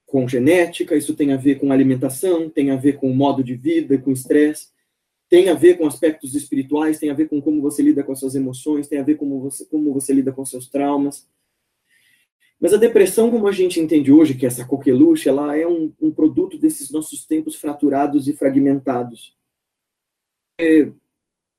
[0.05, 3.97] com genética, isso tem a ver com alimentação, tem a ver com modo de vida,
[3.97, 4.67] com estresse,
[5.29, 8.19] tem a ver com aspectos espirituais, tem a ver com como você lida com as
[8.19, 11.25] suas emoções, tem a ver com como você, como você lida com seus traumas.
[12.59, 15.93] Mas a depressão, como a gente entende hoje, que é essa coqueluche, ela é um,
[16.01, 19.39] um produto desses nossos tempos fraturados e fragmentados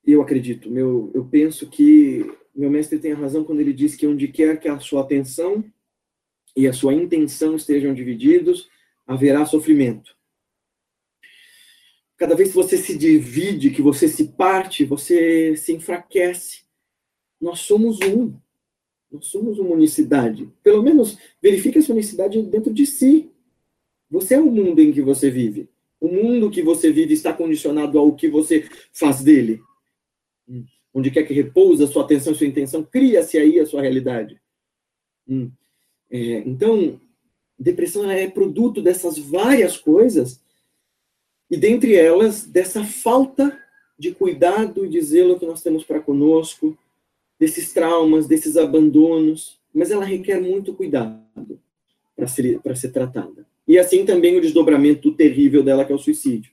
[0.05, 4.05] eu acredito, meu, eu penso que meu mestre tem a razão quando ele diz que
[4.05, 5.63] onde quer que a sua atenção
[6.55, 8.69] e a sua intenção estejam divididos,
[9.07, 10.15] haverá sofrimento.
[12.15, 16.61] Cada vez que você se divide, que você se parte, você se enfraquece.
[17.41, 18.33] Nós somos um.
[19.11, 20.49] Nós somos uma unicidade.
[20.63, 23.31] Pelo menos verifique essa unicidade dentro de si.
[24.09, 25.67] Você é o mundo em que você vive.
[26.03, 29.61] O mundo que você vive está condicionado ao que você faz dele.
[30.45, 30.65] Hum.
[30.93, 34.37] Onde quer que repousa a sua atenção sua intenção, cria-se aí a sua realidade.
[35.25, 35.49] Hum.
[36.11, 36.99] É, então,
[37.57, 40.41] depressão é produto dessas várias coisas,
[41.49, 43.57] e dentre elas, dessa falta
[43.97, 46.77] de cuidado e de zelo que nós temos para conosco,
[47.39, 51.57] desses traumas, desses abandonos, mas ela requer muito cuidado
[52.13, 53.52] para ser, ser tratada.
[53.67, 56.51] E assim também o desdobramento terrível dela, que é o suicídio.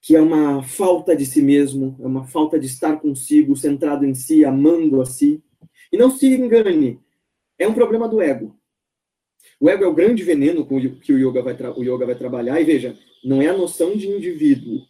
[0.00, 4.14] Que é uma falta de si mesmo, é uma falta de estar consigo, centrado em
[4.14, 5.42] si, amando a si.
[5.92, 7.00] E não se engane,
[7.58, 8.56] é um problema do ego.
[9.60, 12.60] O ego é o grande veneno que o yoga vai, o yoga vai trabalhar.
[12.60, 14.82] E veja, não é a noção de indivíduo.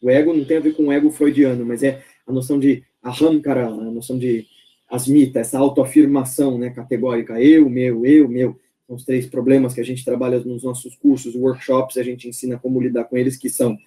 [0.00, 2.82] O ego não tem a ver com o ego freudiano, mas é a noção de
[3.02, 4.46] ahamkara, a noção de
[4.90, 7.40] asmita, essa autoafirmação né, categórica.
[7.40, 11.34] Eu, meu, eu, meu são os três problemas que a gente trabalha nos nossos cursos,
[11.34, 13.78] workshops, a gente ensina como lidar com eles, que são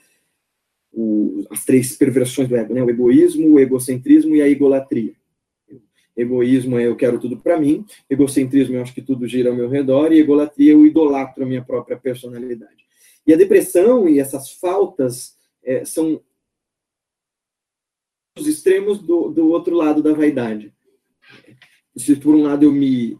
[0.91, 2.81] o, as três perversões do ego, né?
[2.81, 5.13] O egoísmo, o egocentrismo e a egolatria.
[6.15, 9.69] Egoísmo é eu quero tudo para mim, egocentrismo eu acho que tudo gira ao meu
[9.69, 12.87] redor, e egolatria eu idolatro a minha própria personalidade.
[13.25, 16.19] E a depressão e essas faltas é, são
[18.35, 20.73] os extremos do, do outro lado da vaidade.
[21.95, 23.19] Se por um lado eu me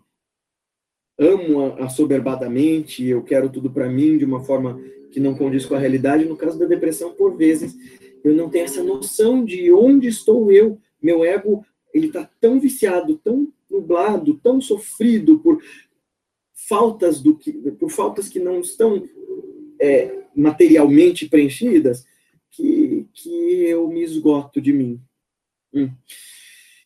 [1.17, 4.79] amo assoberbadamente, eu quero tudo para mim de uma forma
[5.11, 6.25] que não condiz com a realidade.
[6.25, 7.75] No caso da depressão, por vezes,
[8.23, 10.79] eu não tenho essa noção de onde estou eu.
[11.01, 15.61] Meu ego, ele está tão viciado, tão nublado, tão sofrido por
[16.53, 19.03] faltas do que, por faltas que não estão
[19.79, 22.05] é, materialmente preenchidas,
[22.51, 24.99] que, que eu me esgoto de mim.
[25.73, 25.89] Hum.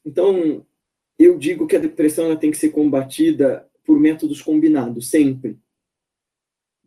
[0.06, 0.66] Então,
[1.18, 5.60] eu digo que a depressão ela tem que ser combatida por métodos combinados, sempre.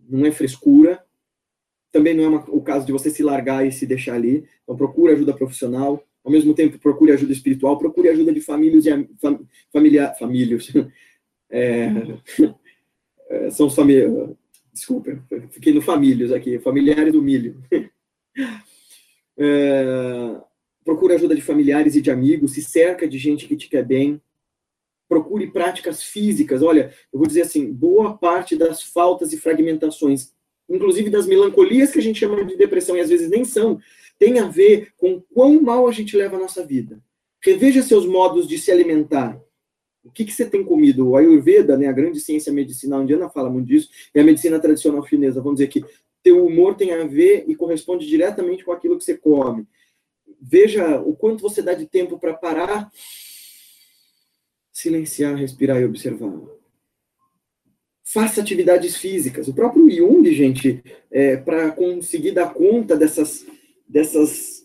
[0.09, 1.05] Não é frescura,
[1.93, 4.49] também não é uma, o caso de você se largar e se deixar ali.
[4.62, 9.09] Então, procure ajuda profissional, ao mesmo tempo, procure ajuda espiritual, procure ajuda de famílias e
[9.21, 10.73] fam, familiar, famílias.
[11.57, 11.88] É,
[13.53, 14.31] são os famílias.
[14.73, 17.62] Desculpa, fiquei no famílias aqui, familiares do milho.
[19.37, 20.40] É,
[20.85, 24.21] procure ajuda de familiares e de amigos, se cerca de gente que te quer bem,
[25.09, 26.62] procure práticas físicas.
[26.62, 30.33] Olha, eu vou dizer assim, boa parte das faltas e fragmentações,
[30.69, 33.79] inclusive das melancolias que a gente chama de depressão e às vezes nem são,
[34.19, 37.01] tem a ver com quão mal a gente leva a nossa vida.
[37.43, 39.40] Reveja seus modos de se alimentar.
[40.03, 41.09] O que, que você tem comido?
[41.09, 45.07] O Ayurveda, né, a grande ciência medicinal indiana, fala muito disso, e a medicina tradicional
[45.07, 45.85] chinesa, vamos dizer que
[46.23, 49.67] teu humor tem a ver e corresponde diretamente com aquilo que você come.
[50.40, 52.90] Veja o quanto você dá de tempo para parar
[54.75, 56.33] silenciar, respirar e observar.
[58.03, 59.49] Faça atividades físicas.
[59.49, 63.47] O próprio Jung, gente, é, para conseguir dar conta dessas,
[63.89, 64.65] dessas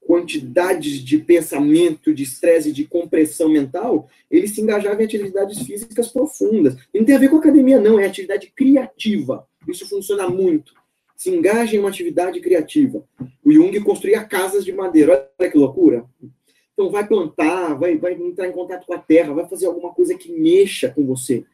[0.00, 6.76] quantidades de pensamento, de estresse, de compressão mental, ele se engajava em atividades físicas profundas.
[6.92, 9.46] Não tem a ver com academia, não, é atividade criativa.
[9.68, 10.74] Isso funciona muito.
[11.16, 13.06] Se engaja em uma atividade criativa.
[13.44, 15.30] O Jung construía casas de madeira.
[15.38, 16.04] Olha que loucura.
[16.74, 20.16] Então, vai plantar, vai, vai entrar em contato com a terra, vai fazer alguma coisa
[20.16, 21.44] que mexa com você.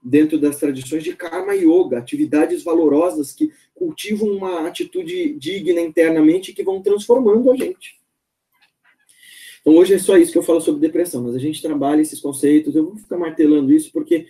[0.00, 6.54] Dentro das tradições de Karma Yoga, atividades valorosas que cultivam uma atitude digna internamente e
[6.54, 8.00] que vão transformando a gente.
[9.60, 12.20] Então, hoje é só isso que eu falo sobre depressão, mas a gente trabalha esses
[12.20, 14.26] conceitos, eu vou ficar martelando isso porque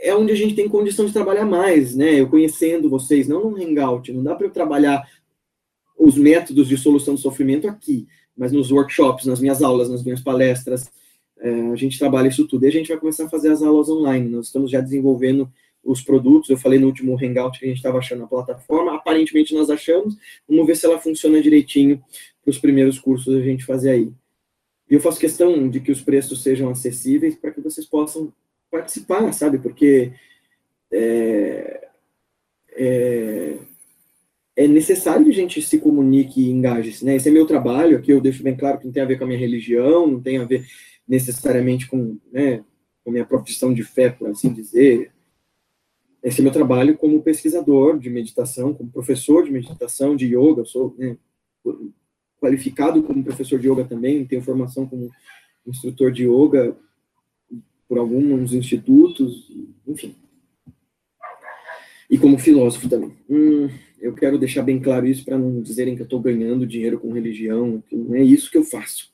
[0.00, 2.20] é onde a gente tem condição de trabalhar mais, né?
[2.20, 5.08] Eu conhecendo vocês, não num hangout, não dá para eu trabalhar
[5.96, 8.08] os métodos de solução do sofrimento aqui
[8.40, 10.90] mas nos workshops, nas minhas aulas, nas minhas palestras,
[11.38, 12.64] é, a gente trabalha isso tudo.
[12.64, 14.30] E a gente vai começar a fazer as aulas online.
[14.30, 15.46] Nós estamos já desenvolvendo
[15.84, 16.48] os produtos.
[16.48, 18.94] Eu falei no último Hangout que a gente estava achando a plataforma.
[18.94, 20.16] Aparentemente nós achamos.
[20.48, 22.02] Vamos ver se ela funciona direitinho
[22.42, 24.10] para os primeiros cursos a gente fazer aí.
[24.88, 28.32] E eu faço questão de que os preços sejam acessíveis para que vocês possam
[28.70, 29.58] participar, sabe?
[29.58, 30.12] Porque
[30.90, 31.88] é,
[32.72, 33.58] é,
[34.56, 37.16] é necessário que a gente se comunique e engaje-se, né?
[37.16, 39.24] Esse é meu trabalho, aqui eu deixo bem claro que não tem a ver com
[39.24, 40.66] a minha religião, não tem a ver
[41.06, 42.58] necessariamente com, né,
[43.02, 45.12] com a minha profissão de fé, por assim dizer.
[46.22, 50.66] Esse é meu trabalho como pesquisador de meditação, como professor de meditação, de yoga, eu
[50.66, 51.16] sou, né,
[52.40, 55.10] qualificado como professor de yoga também, tenho formação como
[55.66, 56.76] instrutor de yoga
[57.88, 59.50] por alguns institutos,
[59.86, 60.14] enfim.
[62.10, 63.16] E como filósofo também.
[63.28, 63.68] Hum,
[64.00, 67.12] eu quero deixar bem claro isso para não dizerem que eu estou ganhando dinheiro com
[67.12, 69.12] religião, não é isso que eu faço.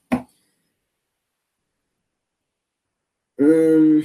[3.38, 4.00] Hum,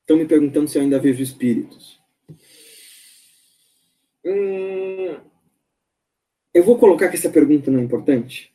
[0.00, 1.98] estão me perguntando se eu ainda vejo espíritos.
[4.24, 5.16] Hum,
[6.52, 8.52] eu vou colocar que essa pergunta não é importante,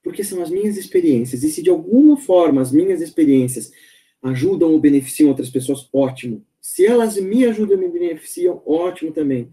[0.00, 1.42] porque são as minhas experiências.
[1.42, 3.72] E se de alguma forma as minhas experiências
[4.22, 6.46] ajudam ou beneficiam outras pessoas, ótimo.
[6.62, 9.50] Se elas me ajudam e me beneficiam, ótimo também.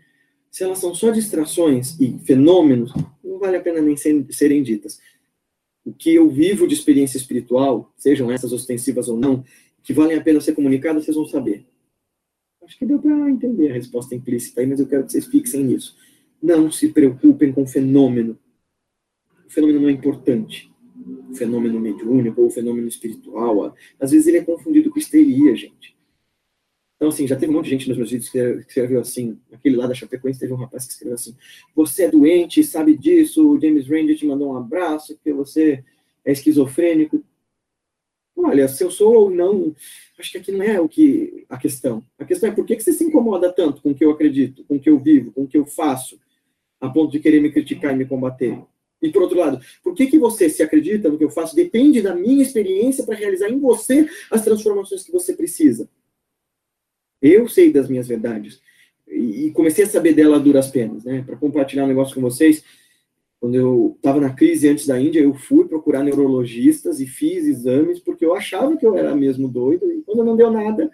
[0.51, 2.93] Se elas são só distrações e fenômenos,
[3.23, 5.01] não vale a pena nem serem ditas.
[5.83, 9.43] O que eu vivo de experiência espiritual, sejam essas ostensivas ou não,
[9.81, 11.65] que valem a pena ser comunicadas, vocês vão saber.
[12.63, 15.63] Acho que deu para entender a resposta implícita aí, mas eu quero que vocês fixem
[15.63, 15.97] nisso.
[16.39, 18.37] Não se preocupem com o fenômeno.
[19.47, 20.71] O fenômeno não é importante.
[21.27, 25.97] O fenômeno mediúnico ou o fenômeno espiritual, às vezes ele é confundido com histeria, gente.
[26.99, 29.77] Então, assim, já teve um monte de gente nos meus vídeos que escreveu assim, aquele
[29.77, 31.33] lá da Chapecoense, teve um rapaz que escreveu assim,
[31.73, 35.81] você é doente, sabe disso, o James Randi te mandou um abraço, porque você
[36.25, 37.23] é esquizofrênico.
[38.35, 39.73] Olha, se eu sou ou não,
[40.19, 42.03] acho que aqui não é o que a questão.
[42.17, 44.65] A questão é por que, que você se incomoda tanto com o que eu acredito,
[44.65, 46.19] com o que eu vivo, com o que eu faço,
[46.81, 48.61] a ponto de querer me criticar e me combater?
[49.01, 51.55] E por outro lado, por que, que você se acredita no que eu faço?
[51.55, 55.89] Depende da minha experiência para realizar em você as transformações que você precisa.
[57.21, 58.61] Eu sei das minhas verdades.
[59.07, 61.23] E comecei a saber dela a duras penas, né?
[61.25, 62.63] Para compartilhar um negócio com vocês.
[63.39, 67.99] Quando eu estava na crise antes da Índia, eu fui procurar neurologistas e fiz exames,
[67.99, 69.91] porque eu achava que eu era mesmo doido.
[69.91, 70.91] E quando não deu nada,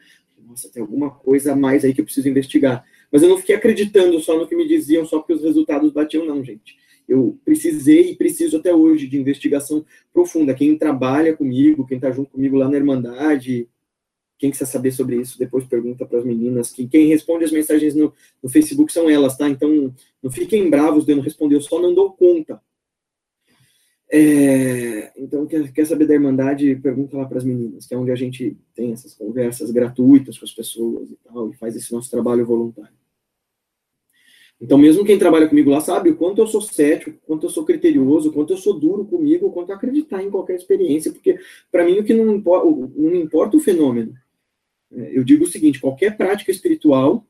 [0.47, 2.85] nossa, tem alguma coisa a mais aí que eu preciso investigar.
[3.11, 6.25] Mas eu não fiquei acreditando só no que me diziam, só porque os resultados batiam,
[6.25, 6.77] não, gente.
[7.07, 10.53] Eu precisei e preciso até hoje de investigação profunda.
[10.53, 13.67] Quem trabalha comigo, quem está junto comigo lá na Irmandade,
[14.37, 16.71] quem quiser saber sobre isso, depois pergunta para as meninas.
[16.71, 19.49] Que quem responde as mensagens no, no, Facebook são elas, tá?
[19.49, 22.61] Então, não fiquem bravos de eu não responder, eu só não dou conta.
[24.11, 28.11] É, então, quer, quer saber da Irmandade, pergunta lá para as meninas, que é onde
[28.11, 32.11] a gente tem essas conversas gratuitas com as pessoas e tal, e faz esse nosso
[32.11, 32.93] trabalho voluntário.
[34.59, 37.49] Então, mesmo quem trabalha comigo lá sabe o quanto eu sou cético, o quanto eu
[37.49, 41.11] sou criterioso, o quanto eu sou duro comigo, o quanto eu acreditar em qualquer experiência,
[41.11, 41.37] porque
[41.71, 44.13] para mim o que não importa, não importa o fenômeno,
[44.91, 47.25] eu digo o seguinte: qualquer prática espiritual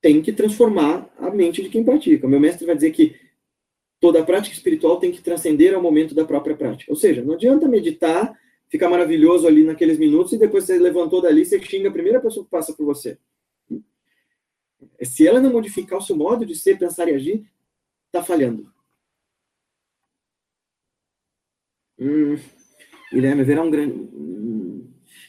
[0.00, 2.28] tem que transformar a mente de quem pratica.
[2.28, 3.16] Meu mestre vai dizer que
[3.98, 6.92] toda prática espiritual tem que transcender ao momento da própria prática.
[6.92, 11.44] Ou seja, não adianta meditar, ficar maravilhoso ali naqueles minutos e depois você levantou dali,
[11.44, 13.16] você xinga a primeira pessoa que passa por você.
[15.02, 17.50] Se ela não modificar o seu modo de ser, pensar e agir,
[18.06, 18.70] está falhando.
[21.98, 22.36] Hum,
[23.10, 23.94] Guilherme, haverá um grande.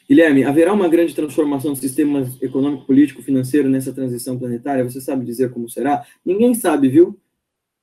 [0.08, 4.84] Guilherme, haverá uma grande transformação do sistema econômico, político, financeiro nessa transição planetária?
[4.84, 6.06] Você sabe dizer como será?
[6.24, 7.20] Ninguém sabe, viu?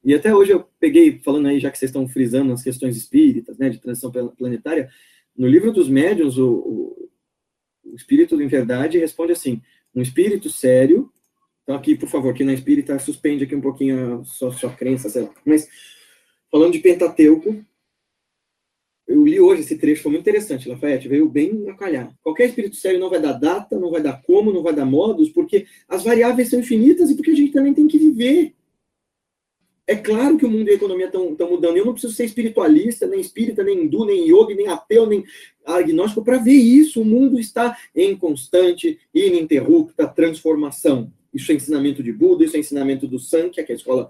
[0.04, 3.58] E até hoje eu peguei, falando aí, já que vocês estão frisando as questões espíritas,
[3.58, 4.88] né, de transição planetária,
[5.36, 7.10] no livro dos médiuns, o, o,
[7.84, 9.60] o Espírito em Verdade responde assim:
[9.94, 11.10] um espírito sério.
[11.62, 15.08] Então, aqui, por favor, aqui na espírita, suspende aqui um pouquinho a sua, sua crença,
[15.08, 15.30] sei lá.
[15.44, 15.68] Mas,
[16.50, 17.64] falando de Pentateuco,
[19.06, 22.14] eu li hoje esse trecho, foi muito interessante, Lafayette, veio bem a calhar.
[22.22, 25.28] Qualquer espírito sério não vai dar data, não vai dar como, não vai dar modos,
[25.28, 28.54] porque as variáveis são infinitas e porque a gente também tem que viver.
[29.86, 31.76] É claro que o mundo e a economia estão mudando.
[31.76, 35.24] Eu não preciso ser espiritualista, nem espírita, nem hindu, nem yogi, nem ateu, nem
[35.66, 37.02] agnóstico para ver isso.
[37.02, 41.12] O mundo está em constante e ininterrupta transformação.
[41.34, 44.08] Isso é ensinamento de Buda, isso é ensinamento do Sankhya, que é a escola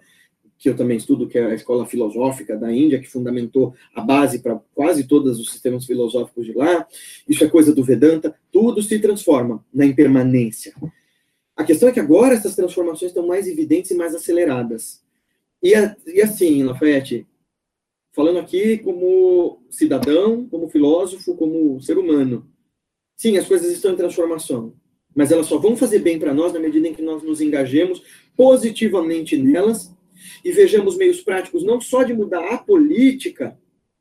[0.63, 4.39] que eu também estudo, que é a escola filosófica da Índia, que fundamentou a base
[4.39, 6.87] para quase todos os sistemas filosóficos de lá.
[7.29, 8.33] Isso é coisa do Vedanta.
[8.53, 10.73] Tudo se transforma na impermanência.
[11.57, 15.03] A questão é que agora essas transformações estão mais evidentes e mais aceleradas.
[15.61, 15.73] E,
[16.07, 17.27] e assim, Lafayette,
[18.13, 22.49] falando aqui como cidadão, como filósofo, como ser humano.
[23.17, 24.75] Sim, as coisas estão em transformação,
[25.13, 28.01] mas elas só vão fazer bem para nós na medida em que nós nos engajemos
[28.37, 29.93] positivamente nelas
[30.45, 33.59] e vejamos meios práticos não só de mudar a política,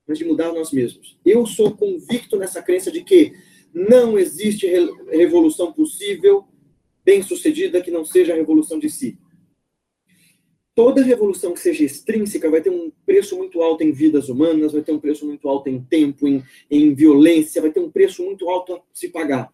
[0.08, 1.18] mas de mudar nós mesmos.
[1.26, 3.34] Eu sou convicto nessa crença de que
[3.74, 4.68] não existe
[5.10, 6.46] revolução possível,
[7.04, 9.18] bem-sucedida, que não seja a revolução de si.
[10.74, 14.82] Toda revolução que seja extrínseca vai ter um preço muito alto em vidas humanas, vai
[14.82, 18.50] ter um preço muito alto em tempo, em, em violência, vai ter um preço muito
[18.50, 19.52] alto a se pagar.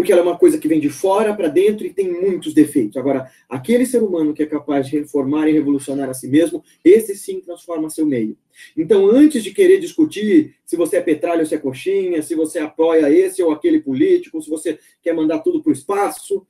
[0.00, 2.96] Porque ela é uma coisa que vem de fora para dentro e tem muitos defeitos.
[2.96, 7.14] Agora, aquele ser humano que é capaz de reformar e revolucionar a si mesmo, esse
[7.14, 8.34] sim transforma seu meio.
[8.74, 12.58] Então, antes de querer discutir se você é petralha ou se é coxinha, se você
[12.58, 16.46] apoia esse ou aquele político, se você quer mandar tudo para o espaço,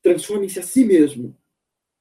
[0.00, 1.34] transforme-se a si mesmo.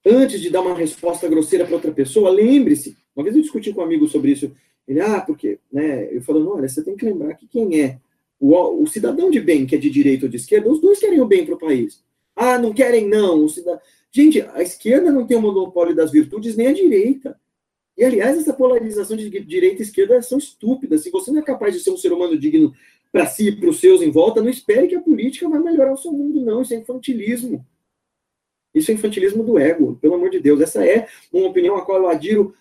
[0.06, 2.96] Antes de dar uma resposta grosseira para outra pessoa, lembre-se.
[3.16, 4.56] Uma vez eu discuti com um amigo sobre isso.
[4.88, 6.16] Ele, ah, porque, né?
[6.16, 7.98] Eu falando, olha, você tem que lembrar que quem é
[8.40, 11.22] o, o cidadão de bem, que é de direita ou de esquerda, os dois querem
[11.22, 12.04] o bem para o país.
[12.36, 13.48] Ah, não querem, não.
[13.48, 13.80] Cidad...
[14.12, 17.40] Gente, a esquerda não tem o monopólio das virtudes, nem a direita.
[17.98, 21.02] E, aliás, essa polarização de direita e esquerda são estúpidas.
[21.02, 22.74] Se você não é capaz de ser um ser humano digno
[23.12, 25.94] para si e para os seus em volta, não espere que a política vai melhorar
[25.94, 26.62] o seu mundo, não.
[26.62, 27.66] Isso é infantilismo.
[28.74, 30.60] Isso é infantilismo do ego, pelo amor de Deus.
[30.60, 32.54] Essa é uma opinião a qual eu adiro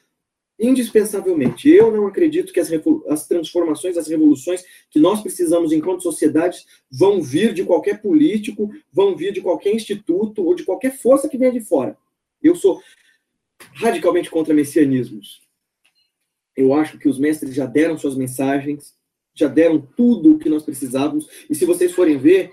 [0.65, 1.69] indispensavelmente.
[1.69, 2.71] Eu não acredito que as,
[3.09, 9.17] as, transformações, as revoluções que nós precisamos enquanto sociedades vão vir de qualquer político, vão
[9.17, 11.97] vir de qualquer instituto ou de qualquer força que venha de fora.
[12.43, 12.81] Eu sou
[13.75, 15.43] radicalmente contra messianismos.
[16.57, 18.95] Eu acho que os mestres já deram suas mensagens,
[19.35, 22.53] já deram tudo o que nós precisávamos, e se vocês forem ver,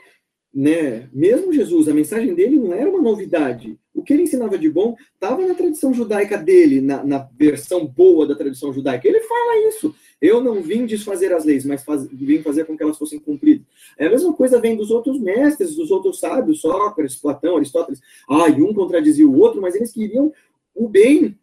[0.53, 1.07] né?
[1.14, 3.80] Mesmo Jesus, a mensagem dele não era uma novidade.
[4.02, 8.26] O que ele ensinava de bom estava na tradição judaica dele, na, na, versão boa
[8.26, 9.08] da tradição judaica.
[9.08, 9.93] Ele fala isso.
[10.20, 13.66] Eu não vim desfazer as leis, mas faz, vim fazer com que elas fossem cumpridas.
[13.95, 18.02] É a mesma coisa vem dos outros mestres, dos outros sábios, Sócrates, Platão, Aristóteles.
[18.28, 20.34] Ah, e um contradizia o outro, mas eles queriam
[20.74, 21.38] o bem,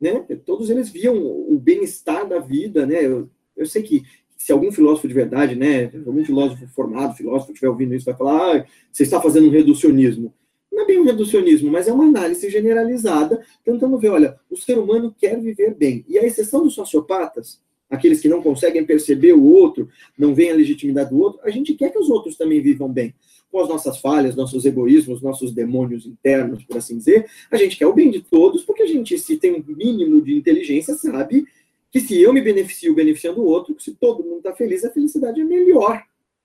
[0.00, 0.26] né?
[0.44, 3.06] Todos eles viam o bem-estar da vida, né?
[3.06, 4.02] Eu, eu sei que
[4.36, 8.56] se algum filósofo de verdade, né, algum filósofo formado, filósofo estiver ouvindo isso, vai falar,
[8.56, 10.34] ah, você está fazendo um reducionismo.
[10.70, 14.78] Não é bem um reducionismo, mas é uma análise generalizada, tentando ver, olha, o ser
[14.78, 16.04] humano quer viver bem.
[16.08, 20.54] E a exceção dos sociopatas, aqueles que não conseguem perceber o outro, não veem a
[20.54, 23.14] legitimidade do outro, a gente quer que os outros também vivam bem.
[23.50, 27.86] Com as nossas falhas, nossos egoísmos, nossos demônios internos, por assim dizer, a gente quer
[27.86, 31.46] o bem de todos, porque a gente, se tem um mínimo de inteligência, sabe
[31.90, 35.40] que se eu me beneficio beneficiando o outro, se todo mundo está feliz, a felicidade
[35.40, 36.00] é melhor.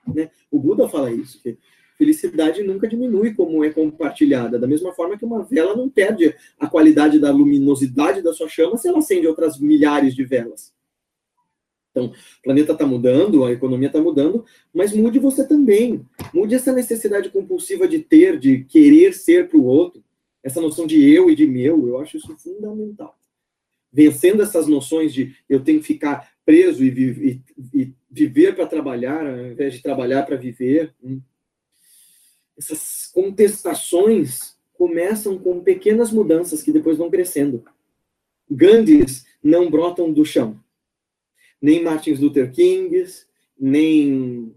[0.07, 0.31] Né?
[0.49, 1.57] O Buda fala isso, que
[1.97, 6.67] felicidade nunca diminui como é compartilhada, da mesma forma que uma vela não perde a
[6.67, 10.73] qualidade da luminosidade da sua chama se ela acende outras milhares de velas.
[11.91, 14.43] Então, o planeta está mudando, a economia está mudando,
[14.73, 16.05] mas mude você também.
[16.33, 20.03] Mude essa necessidade compulsiva de ter, de querer ser para o outro,
[20.43, 23.15] essa noção de eu e de meu, eu acho isso fundamental
[23.95, 27.41] vencendo essas noções de eu tenho que ficar preso e, e,
[27.73, 30.93] e viver para trabalhar, ao invés de trabalhar para viver.
[31.01, 31.21] Hum.
[32.57, 37.63] Essas contestações começam com pequenas mudanças que depois vão crescendo.
[38.49, 40.59] Gandhis não brotam do chão.
[41.61, 43.25] Nem Martin Luther Kings,
[43.59, 44.53] nem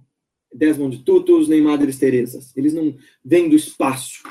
[0.52, 2.56] Desmond Tutus, nem Madres Teresas.
[2.56, 4.22] Eles não vêm do espaço.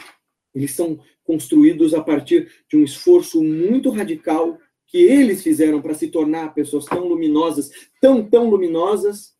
[0.53, 4.57] Eles são construídos a partir de um esforço muito radical
[4.87, 7.69] que eles fizeram para se tornar pessoas tão luminosas,
[8.01, 9.35] tão, tão luminosas,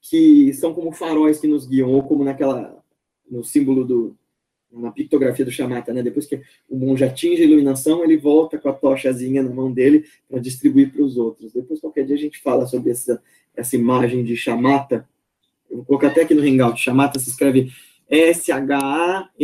[0.00, 2.81] que são como faróis que nos guiam, ou como naquela,
[3.30, 4.16] no símbolo do,
[4.72, 6.02] na pictografia do chamata, né?
[6.02, 10.04] Depois que o monge atinge a iluminação, ele volta com a tochazinha na mão dele
[10.28, 11.52] para distribuir para os outros.
[11.52, 13.22] Depois, qualquer dia, a gente fala sobre essa,
[13.54, 15.08] essa imagem de chamata.
[15.70, 16.80] Eu vou colocar até aqui no Hangout.
[16.80, 17.70] Chamata se escreve
[18.08, 19.38] S-H-A-M-A-T-A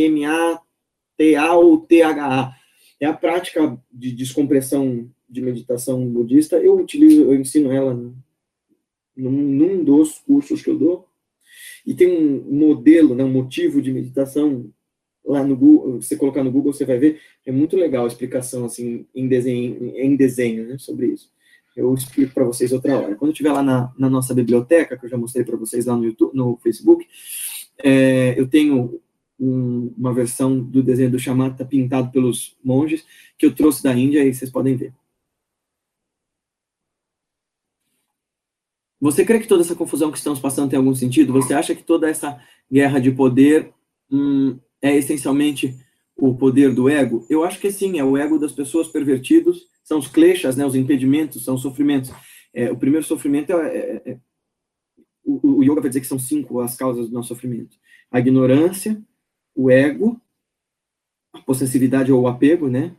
[1.54, 2.54] ou T-H-A.
[3.00, 9.84] É a prática de descompressão de meditação budista, eu utilizo, eu ensino ela num, num
[9.84, 11.07] dos cursos que eu dou.
[11.86, 14.70] E tem um modelo, né, um motivo de meditação
[15.24, 18.64] lá no Google, você colocar no Google, você vai ver, é muito legal a explicação
[18.64, 21.30] assim em desenho, em desenho né, sobre isso.
[21.76, 23.14] Eu explico para vocês outra hora.
[23.14, 26.04] Quando estiver lá na, na, nossa biblioteca, que eu já mostrei para vocês lá no
[26.04, 27.06] YouTube, no Facebook,
[27.84, 29.00] é, eu tenho
[29.38, 33.04] um, uma versão do desenho do Shamatha pintado pelos monges
[33.38, 34.92] que eu trouxe da Índia e vocês podem ver.
[39.00, 41.32] Você crê que toda essa confusão que estamos passando tem algum sentido?
[41.32, 42.40] Você acha que toda essa
[42.70, 43.72] guerra de poder
[44.10, 45.76] hum, é essencialmente
[46.16, 47.24] o poder do ego?
[47.30, 50.74] Eu acho que sim, é o ego das pessoas pervertidos, são os kleshas, né, os
[50.74, 52.10] impedimentos, são os sofrimentos.
[52.52, 54.20] É, o primeiro sofrimento é, é, é
[55.24, 57.76] o, o, yoga vai dizer que são cinco as causas do nosso sofrimento:
[58.10, 59.00] a ignorância,
[59.54, 60.20] o ego,
[61.32, 62.96] a possessividade ou o apego, né?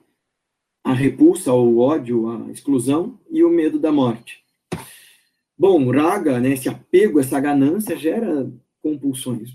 [0.83, 4.43] A repulsa ou o ódio, a exclusão e o medo da morte.
[5.60, 8.49] Bom, o raga, né, esse apego, essa ganância gera
[8.82, 9.49] compulsões.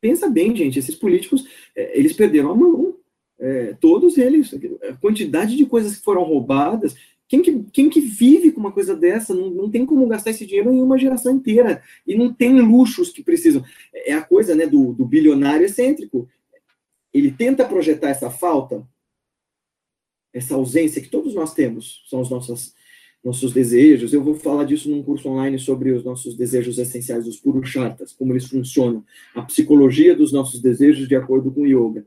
[0.00, 1.46] Pensa bem, gente, esses políticos,
[1.76, 2.96] é, eles perderam a mão.
[3.38, 4.54] É, todos eles,
[4.88, 6.94] a quantidade de coisas que foram roubadas,
[7.28, 10.44] Quem que, quem que vive com uma coisa dessa não, não tem como gastar esse
[10.44, 11.80] dinheiro em uma geração inteira.
[12.06, 13.62] E não tem luxos que precisam.
[13.94, 16.28] É a coisa né, do, do bilionário excêntrico.
[17.14, 18.84] Ele tenta projetar essa falta,
[20.32, 22.74] essa ausência que todos nós temos, são os nossos,
[23.22, 24.12] nossos desejos.
[24.12, 28.32] Eu vou falar disso num curso online sobre os nossos desejos essenciais, os purushartas, como
[28.32, 29.04] eles funcionam,
[29.34, 32.06] a psicologia dos nossos desejos de acordo com o yoga.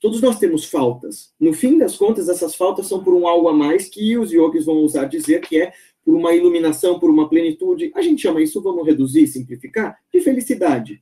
[0.00, 1.32] Todos nós temos faltas.
[1.38, 4.64] No fim das contas, essas faltas são por um algo a mais que os yogis
[4.64, 5.72] vão usar dizer que é
[6.04, 7.92] por uma iluminação, por uma plenitude.
[7.94, 11.00] A gente chama isso, vamos reduzir, simplificar, de felicidade.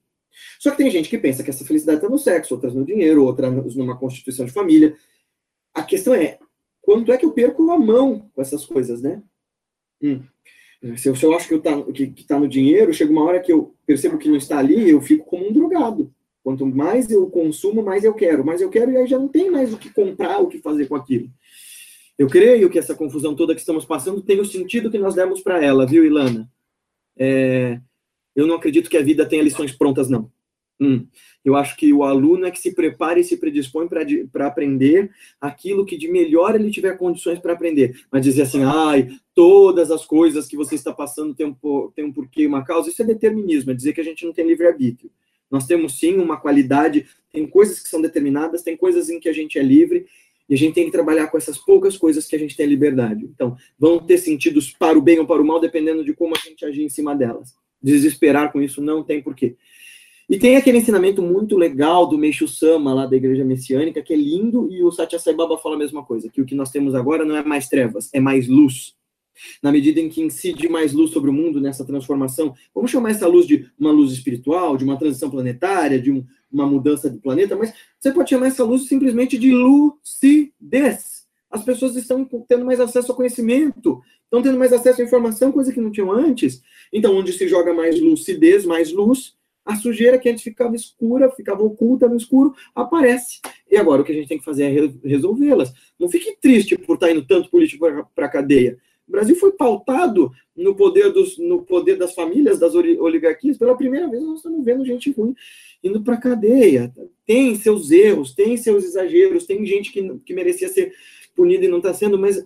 [0.59, 3.25] Só que tem gente que pensa que essa felicidade está no sexo, outras no dinheiro,
[3.25, 4.95] outras numa constituição de família.
[5.73, 6.39] A questão é,
[6.83, 9.23] quanto é que eu perco a mão com essas coisas, né?
[10.03, 10.21] Hum.
[10.97, 13.41] Se, eu, se eu acho que está que, que tá no dinheiro, chega uma hora
[13.41, 16.13] que eu percebo que não está ali, eu fico como um drogado.
[16.43, 18.45] Quanto mais eu consumo, mais eu quero.
[18.45, 20.87] Mais eu quero e aí já não tem mais o que comprar, o que fazer
[20.87, 21.29] com aquilo.
[22.19, 25.43] Eu creio que essa confusão toda que estamos passando tem o sentido que nós demos
[25.43, 26.51] para ela, viu, Ilana?
[27.17, 27.79] É,
[28.35, 30.31] eu não acredito que a vida tenha lições prontas, não.
[30.81, 31.07] Hum.
[31.45, 35.11] Eu acho que o aluno é que se prepara e se predispõe para aprender
[35.41, 38.01] aquilo que de melhor ele tiver condições para aprender.
[38.11, 42.13] Mas dizer assim, ai, todas as coisas que você está passando têm um, têm um
[42.13, 45.11] porquê uma causa, isso é determinismo, é dizer que a gente não tem livre-arbítrio.
[45.51, 49.33] Nós temos sim uma qualidade, tem coisas que são determinadas, tem coisas em que a
[49.33, 50.07] gente é livre,
[50.49, 53.25] e a gente tem que trabalhar com essas poucas coisas que a gente tem liberdade.
[53.25, 56.41] Então, vão ter sentidos para o bem ou para o mal, dependendo de como a
[56.41, 57.55] gente agir em cima delas.
[57.83, 59.57] Desesperar com isso não tem porquê.
[60.31, 64.17] E tem aquele ensinamento muito legal do Meixo Sama, lá da Igreja Messiânica, que é
[64.17, 66.95] lindo, e o Satya Sai Baba fala a mesma coisa, que o que nós temos
[66.95, 68.95] agora não é mais trevas, é mais luz
[69.61, 72.55] na medida em que incide mais luz sobre o mundo nessa transformação.
[72.73, 76.67] Vamos chamar essa luz de uma luz espiritual, de uma transição planetária, de um, uma
[76.67, 81.27] mudança do planeta, mas você pode chamar essa luz simplesmente de lucidez.
[81.51, 85.73] As pessoas estão tendo mais acesso ao conhecimento, estão tendo mais acesso à informação, coisa
[85.73, 86.63] que não tinham antes.
[86.93, 91.63] Então, onde se joga mais lucidez, mais luz, a sujeira que antes ficava escura, ficava
[91.63, 93.41] oculta no escuro, aparece.
[93.71, 95.73] E agora o que a gente tem que fazer é resolvê-las.
[95.99, 98.79] Não fique triste por estar indo tanto político para a cadeia.
[99.07, 103.59] O Brasil foi pautado no poder, dos, no poder das famílias, das oligarquias.
[103.59, 105.35] Pela primeira vez, nós estamos vendo gente ruim
[105.83, 106.95] indo para a cadeia.
[107.27, 110.93] Tem seus erros, tem seus exageros, tem gente que, que merecia ser
[111.35, 112.45] punida e não está sendo, mas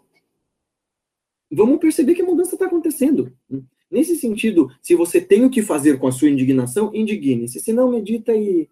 [1.51, 3.33] vamos perceber que a mudança está acontecendo.
[3.95, 7.61] Nesse sentido, se você tem o que fazer com a sua indignação, indigne-se.
[7.61, 8.69] Se não, medita e,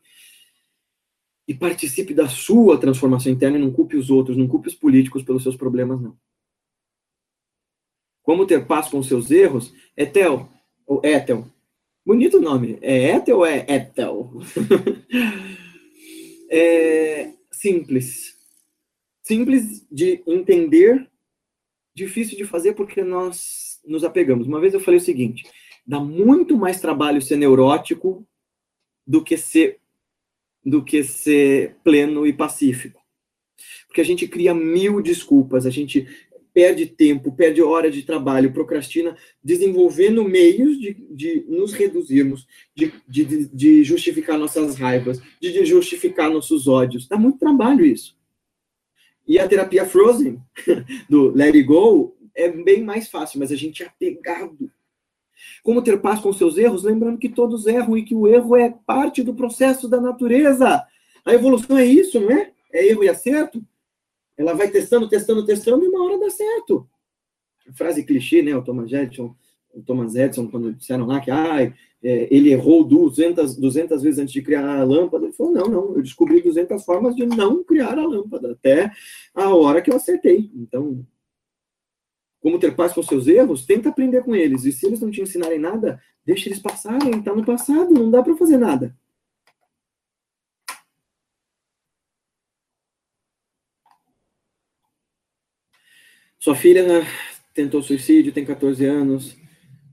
[1.46, 5.22] e participe da sua transformação interna e não culpe os outros, não culpe os políticos
[5.22, 6.18] pelos seus problemas, não.
[8.20, 9.72] Como ter paz com seus erros?
[9.96, 10.48] Etel,
[10.84, 11.46] ou Etel.
[12.04, 12.80] Bonito nome.
[12.82, 14.28] É Etel ou é Etel?
[16.50, 18.36] é simples.
[19.22, 21.08] Simples de entender,
[21.94, 24.46] difícil de fazer porque nós nos apegamos.
[24.46, 25.44] Uma vez eu falei o seguinte:
[25.86, 28.26] dá muito mais trabalho ser neurótico
[29.06, 29.78] do que ser
[30.64, 33.02] do que ser pleno e pacífico.
[33.88, 36.06] Porque a gente cria mil desculpas, a gente
[36.54, 43.46] perde tempo, perde hora de trabalho, procrastina, desenvolvendo meios de, de nos reduzirmos, de, de,
[43.46, 47.08] de justificar nossas raivas, de justificar nossos ódios.
[47.08, 48.16] Dá muito trabalho isso.
[49.26, 50.40] E a terapia Frozen,
[51.08, 54.70] do Let It Go, é bem mais fácil, mas a gente é apegado.
[55.62, 56.84] Como ter paz com seus erros?
[56.84, 60.84] Lembrando que todos erram e que o erro é parte do processo da natureza.
[61.24, 62.52] A evolução é isso, não é?
[62.72, 63.64] É erro e acerto.
[64.36, 66.88] Ela vai testando, testando, testando e uma hora dá certo.
[67.74, 68.56] Frase clichê, né?
[68.56, 69.34] O Thomas Edison,
[69.74, 71.62] o Thomas Edison quando disseram lá que ah,
[72.02, 75.96] é, ele errou 200, 200 vezes antes de criar a lâmpada, ele falou, não, não,
[75.96, 78.90] eu descobri 200 formas de não criar a lâmpada, até
[79.32, 80.50] a hora que eu acertei.
[80.54, 81.06] Então,
[82.42, 84.64] como ter paz com seus erros, tenta aprender com eles.
[84.64, 88.22] E se eles não te ensinarem nada, deixa eles passarem, está no passado, não dá
[88.22, 88.94] para fazer nada.
[96.38, 97.06] Sua filha
[97.54, 99.36] tentou suicídio, tem 14 anos.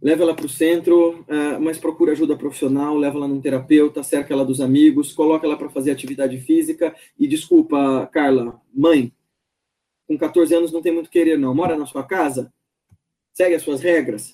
[0.02, 4.34] Leva ela para o centro, uh, mas procura ajuda profissional, leva ela num terapeuta, cerca
[4.34, 6.96] ela dos amigos, coloca ela para fazer atividade física.
[7.20, 9.14] E desculpa, Carla, mãe,
[10.10, 11.56] com 14 anos não tem muito querer, não.
[11.56, 12.52] Mora na sua casa,
[13.32, 14.34] segue as suas regras,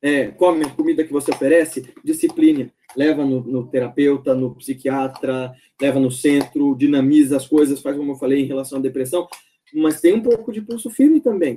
[0.00, 2.72] é, come a comida que você oferece, discipline.
[2.96, 8.16] Leva no, no, terapeuta, no psiquiatra, leva no centro, dinamiza as coisas, faz como eu
[8.16, 9.28] falei em relação à depressão
[9.74, 11.56] mas tem um pouco de pulso firme também.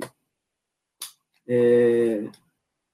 [1.46, 2.24] É,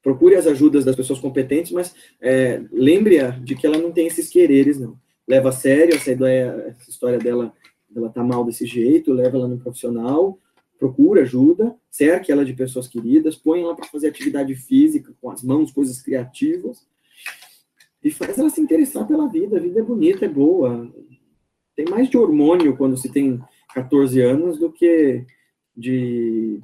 [0.03, 4.29] procure as ajudas das pessoas competentes, mas é, lembre-a de que ela não tem esses
[4.29, 4.99] quereres, não.
[5.29, 7.53] Leva a sério essa ideia, essa história dela,
[7.95, 10.39] ela tá mal desse jeito, leva ela no profissional,
[10.81, 15.43] procura ajuda, cerque ela de pessoas queridas, põe ela para fazer atividade física com as
[15.43, 16.89] mãos, coisas criativas,
[18.03, 19.59] e faz ela se interessar pela vida.
[19.59, 20.91] A vida é bonita, é boa.
[21.77, 23.39] Tem mais de hormônio quando se tem
[23.75, 25.27] 14 anos do que
[25.77, 26.61] de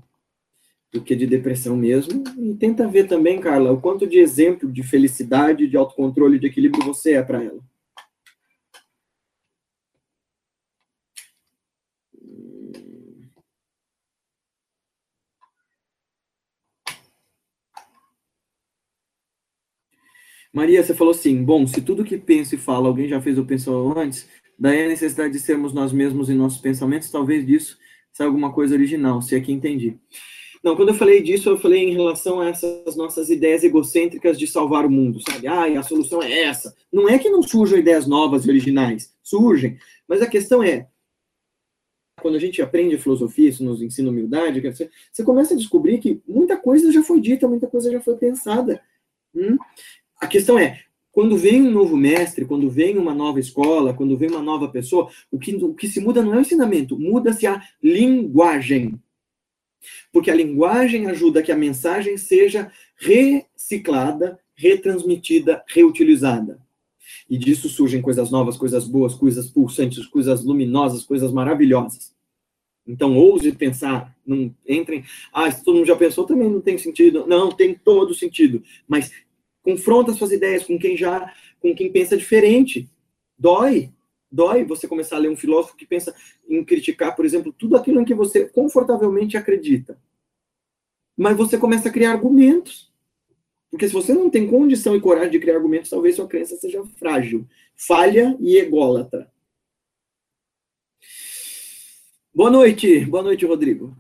[0.91, 2.25] do que de depressão mesmo.
[2.39, 6.83] E tenta ver também, Carla, o quanto de exemplo de felicidade, de autocontrole, de equilíbrio
[6.87, 7.61] você é para ela.
[20.57, 23.45] Maria, você falou assim, bom, se tudo que penso e falo alguém já fez ou
[23.45, 24.27] pensou antes,
[24.59, 27.77] daí a necessidade de sermos nós mesmos em nossos pensamentos, talvez disso
[28.11, 29.99] saia alguma coisa original, se é que entendi.
[30.65, 34.47] Não, quando eu falei disso, eu falei em relação a essas nossas ideias egocêntricas de
[34.47, 35.47] salvar o mundo, sabe?
[35.47, 36.75] Ah, a solução é essa.
[36.91, 39.77] Não é que não surjam ideias novas e originais, surgem,
[40.09, 40.89] mas a questão é,
[42.23, 46.57] quando a gente aprende filosofia, isso nos ensina humildade, você começa a descobrir que muita
[46.57, 48.81] coisa já foi dita, muita coisa já foi pensada.
[49.35, 49.59] Hum?
[50.21, 50.81] A questão é,
[51.17, 55.11] quando vem um novo mestre, quando vem uma nova escola, quando vem uma nova pessoa,
[55.31, 59.01] o que, o que se muda não é o ensinamento, muda-se a linguagem.
[60.13, 66.61] Porque a linguagem ajuda que a mensagem seja reciclada, retransmitida, reutilizada.
[67.31, 72.15] E disso surgem coisas novas, coisas boas, coisas pulsantes, coisas luminosas, coisas maravilhosas.
[72.87, 75.05] Então, ouse pensar, não entrem.
[75.33, 77.27] Ah, se todo mundo já pensou, também não tem sentido.
[77.27, 78.63] Não, tem todo sentido.
[78.87, 79.11] Mas
[79.67, 82.89] confronta suas ideias com quem já, com quem pensa diferente.
[83.37, 83.91] Dói,
[84.31, 86.15] dói você começar a ler um filósofo que pensa
[86.49, 89.99] em criticar, por exemplo, tudo aquilo em que você confortavelmente acredita.
[91.17, 92.95] Mas você começa a criar argumentos.
[93.69, 96.85] Porque se você não tem condição e coragem de criar argumentos, talvez sua crença seja
[96.97, 97.45] frágil,
[97.75, 99.29] falha e ególatra.
[102.33, 103.97] Boa noite, boa noite, Rodrigo.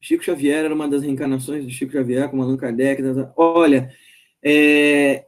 [0.00, 3.02] Chico Xavier era uma das reencarnações de Chico Xavier com Allan Kardec.
[3.36, 3.92] Olha,
[4.42, 5.26] é...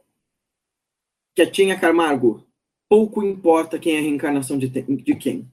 [1.35, 2.45] Quietinha Camargo,
[2.87, 5.51] pouco importa quem é a reencarnação de, de quem.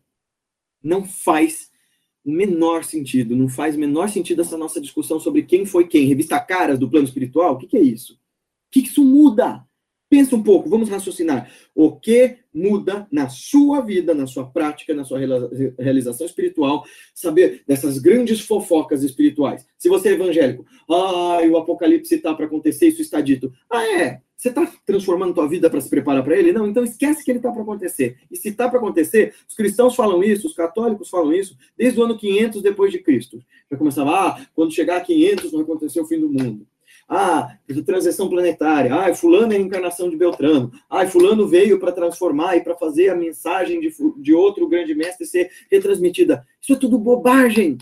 [0.83, 1.71] Não faz
[2.25, 6.07] o menor sentido, não faz o menor sentido essa nossa discussão sobre quem foi quem.
[6.07, 8.15] Revista Caras do plano espiritual, o que, que é isso?
[8.15, 8.19] O
[8.71, 9.67] que, que isso muda?
[10.13, 11.51] Pensa um pouco, vamos raciocinar.
[11.75, 15.19] O que muda na sua vida, na sua prática, na sua
[15.79, 16.85] realização espiritual,
[17.15, 19.67] saber dessas grandes fofocas espirituais.
[19.79, 23.51] Se você é evangélico, ah, o apocalipse está para acontecer, isso está dito.
[23.71, 24.21] Ah, é?
[24.37, 26.53] Você está transformando tua vida para se preparar para ele?
[26.53, 28.19] Não, então esquece que ele está para acontecer.
[28.31, 32.05] E se está para acontecer, os cristãos falam isso, os católicos falam isso, desde o
[32.05, 33.43] ano 500 depois de Cristo.
[33.71, 36.67] Já começava, ah, quando chegar a 500 vai acontecer o fim do mundo.
[37.09, 38.95] Ah, transição planetária.
[38.95, 40.73] Ah, fulano é a encarnação de Beltrano.
[40.89, 45.27] Ah, fulano veio para transformar e para fazer a mensagem de, de outro grande mestre
[45.27, 46.47] ser retransmitida.
[46.61, 47.79] Isso é tudo bobagem.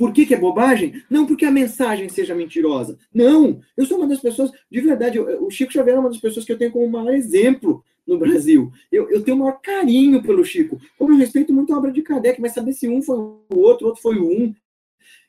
[0.00, 1.02] Por que, que, é bobagem?
[1.10, 2.98] Não porque a mensagem seja mentirosa.
[3.12, 3.60] Não!
[3.76, 6.46] Eu sou uma das pessoas, de verdade, eu, o Chico Xavier é uma das pessoas
[6.46, 8.72] que eu tenho como maior exemplo no Brasil.
[8.90, 10.80] Eu, eu tenho o maior carinho pelo Chico.
[10.98, 13.88] Como eu respeito muito a obra de Kardec, mas saber se um foi o outro,
[13.88, 14.54] outro foi o um,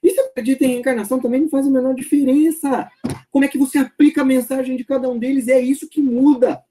[0.04, 2.90] e se acredita em reencarnação também não faz a menor diferença.
[3.30, 5.48] Como é que você aplica a mensagem de cada um deles?
[5.48, 6.64] É isso que muda.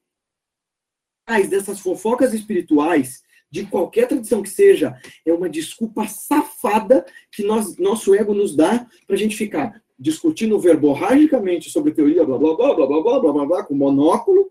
[1.29, 7.77] Mas dessas fofocas espirituais, de qualquer tradição que seja, é uma desculpa safada que nós,
[7.77, 12.75] nosso ego nos dá para a gente ficar discutindo verborragicamente sobre teoria, blá, blá, blá,
[12.75, 14.50] blá, blá, blá, blá, blá, blá, com monóculo,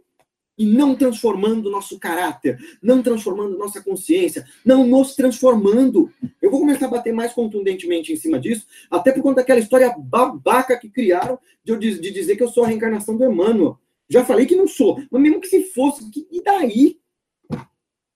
[0.60, 6.12] e não transformando nosso caráter, não transformando nossa consciência, não nos transformando.
[6.42, 9.96] Eu vou começar a bater mais contundentemente em cima disso, até por conta daquela história
[9.98, 13.80] babaca que criaram de, de dizer que eu sou a reencarnação do Emmanuel.
[14.10, 17.00] Já falei que não sou, mas mesmo que se fosse, que, e daí?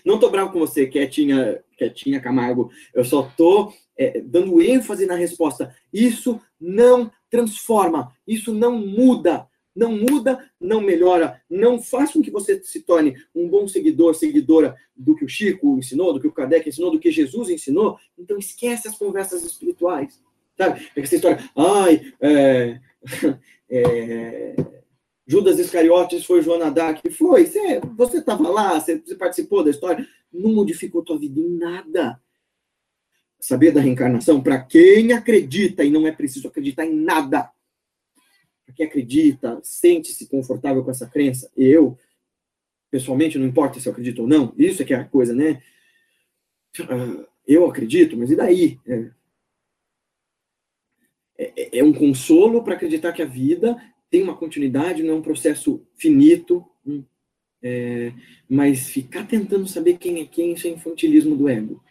[0.05, 2.71] Não tô bravo com você, quietinha, quietinha, Camargo.
[2.93, 5.75] Eu só tô é, dando ênfase na resposta.
[5.91, 9.48] Isso não transforma, isso não muda
[9.79, 14.77] não muda, não melhora, não faz com que você se torne um bom seguidor, seguidora
[14.97, 18.37] do que o Chico ensinou, do que o Kardec ensinou, do que Jesus ensinou, então
[18.37, 20.21] esquece as conversas espirituais.
[20.57, 20.89] Sabe?
[20.97, 22.81] Essa história, ai, é,
[23.71, 24.57] é,
[25.25, 26.99] Judas Iscariotes foi Joana Dark.
[27.13, 27.47] Foi,
[27.97, 32.21] você estava lá, você, você participou da história, não modificou tua vida em nada
[33.41, 37.49] saber da reencarnação, para quem acredita e não é preciso acreditar em nada,
[38.69, 41.99] para quem acredita, sente-se confortável com essa crença, eu,
[42.91, 45.63] pessoalmente, não importa se eu acredito ou não, isso é que é a coisa, né?
[46.81, 48.79] Ah, eu acredito, mas e daí?
[48.87, 49.11] É,
[51.39, 53.75] é, é um consolo para acreditar que a vida
[54.11, 57.03] tem uma continuidade, não é um processo finito, hum,
[57.63, 58.13] é,
[58.47, 61.83] mas ficar tentando saber quem é quem, isso é infantilismo do ego.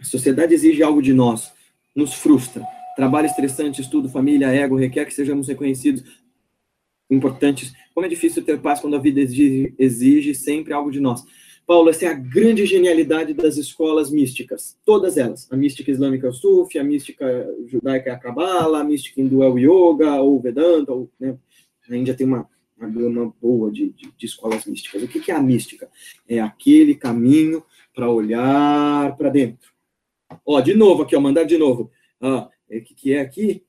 [0.00, 1.52] A sociedade exige algo de nós,
[1.94, 2.66] nos frustra.
[2.96, 6.04] Trabalho estressante, estudo, família, ego, requer que sejamos reconhecidos,
[7.10, 7.72] importantes.
[7.94, 11.24] Como é difícil ter paz quando a vida exige, exige sempre algo de nós.
[11.66, 15.50] Paulo, essa é a grande genialidade das escolas místicas, todas elas.
[15.50, 19.42] A mística islâmica é o Sufi, a mística judaica é a Kabbalah, a mística hindu
[19.42, 21.36] é o Yoga, ou Vedanta, ou, né?
[21.88, 25.02] a Índia tem uma, uma gama boa de, de, de, escolas místicas.
[25.02, 25.88] O que, que é a mística?
[26.28, 27.62] É aquele caminho
[27.94, 29.70] para olhar para dentro.
[30.44, 31.90] Ó, de novo aqui, ó, mandar de novo.
[32.20, 33.64] Ah, é, que, que é aqui?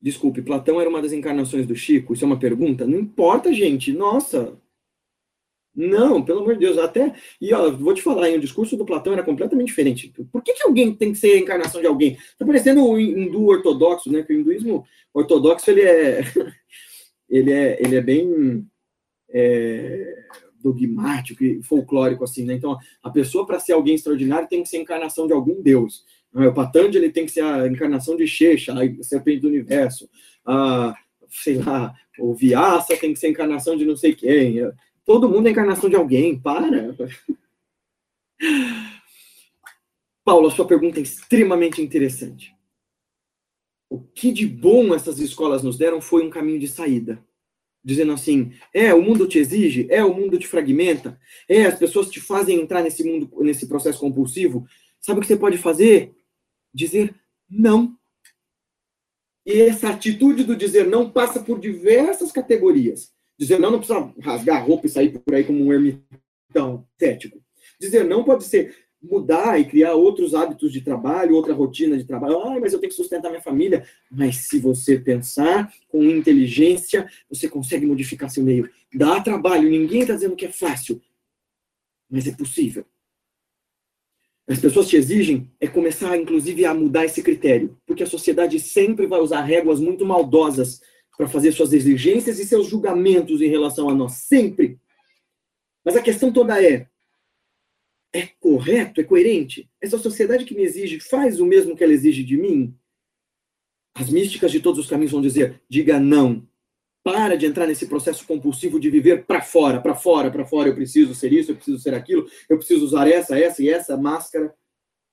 [0.00, 2.14] Desculpe, Platão era uma das encarnações do Chico?
[2.14, 2.86] Isso é uma pergunta?
[2.86, 3.92] Não importa, gente.
[3.92, 4.58] Nossa.
[5.74, 6.78] Não, pelo amor de Deus.
[6.78, 7.14] Até.
[7.40, 10.12] E ó, vou te falar, hein, o discurso do Platão era completamente diferente.
[10.32, 12.16] Por que, que alguém tem que ser a encarnação de alguém?
[12.38, 14.22] Tá parecendo o hindu ortodoxo, né?
[14.22, 16.20] Que o hinduísmo ortodoxo ele é.
[17.28, 18.66] ele é, ele é bem.
[19.28, 20.24] É,
[20.62, 22.54] dogmático e folclórico assim, né?
[22.54, 26.04] Então, a pessoa para ser alguém extraordinário tem que ser encarnação de algum deus.
[26.34, 26.46] É?
[26.46, 30.08] O Patanjali tem que ser a encarnação de Shesha, a serpente do universo.
[30.44, 30.94] A,
[31.28, 34.56] sei lá, o Vyasa tem que ser encarnação de não sei quem.
[35.04, 36.94] Todo mundo é encarnação de alguém, para.
[40.24, 42.54] Paulo, a sua pergunta é extremamente interessante.
[43.88, 47.24] O que de bom essas escolas nos deram foi um caminho de saída.
[47.82, 51.18] Dizendo assim, é, o mundo te exige, é, o mundo te fragmenta,
[51.48, 54.66] é, as pessoas te fazem entrar nesse mundo, nesse processo compulsivo.
[55.00, 56.14] Sabe o que você pode fazer?
[56.72, 57.14] dizer
[57.48, 57.96] não.
[59.44, 63.12] E essa atitude do dizer não passa por diversas categorias.
[63.38, 67.42] Dizer não não precisa rasgar a roupa e sair por aí como um ermitão cético.
[67.80, 72.40] Dizer não pode ser mudar e criar outros hábitos de trabalho, outra rotina de trabalho.
[72.40, 73.86] Ah, mas eu tenho que sustentar minha família.
[74.10, 78.68] Mas se você pensar com inteligência, você consegue modificar seu meio.
[78.94, 81.00] Dá trabalho, ninguém está dizendo que é fácil,
[82.10, 82.84] mas é possível
[84.50, 89.06] as pessoas te exigem é começar, inclusive, a mudar esse critério, porque a sociedade sempre
[89.06, 90.80] vai usar réguas muito maldosas
[91.16, 94.76] para fazer suas exigências e seus julgamentos em relação a nós, sempre.
[95.84, 96.88] Mas a questão toda é:
[98.12, 99.70] é correto, é coerente?
[99.80, 102.74] Essa sociedade que me exige faz o mesmo que ela exige de mim?
[103.94, 106.46] As místicas de todos os caminhos vão dizer: diga não.
[107.02, 110.68] Para de entrar nesse processo compulsivo de viver para fora, para fora, para fora.
[110.68, 113.96] Eu preciso ser isso, eu preciso ser aquilo, eu preciso usar essa, essa e essa
[113.96, 114.54] máscara.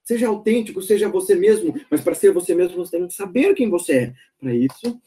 [0.04, 3.70] Seja autêntico, seja você mesmo, mas para ser você mesmo você tem que saber quem
[3.70, 4.14] você é.
[4.40, 5.02] Para isso,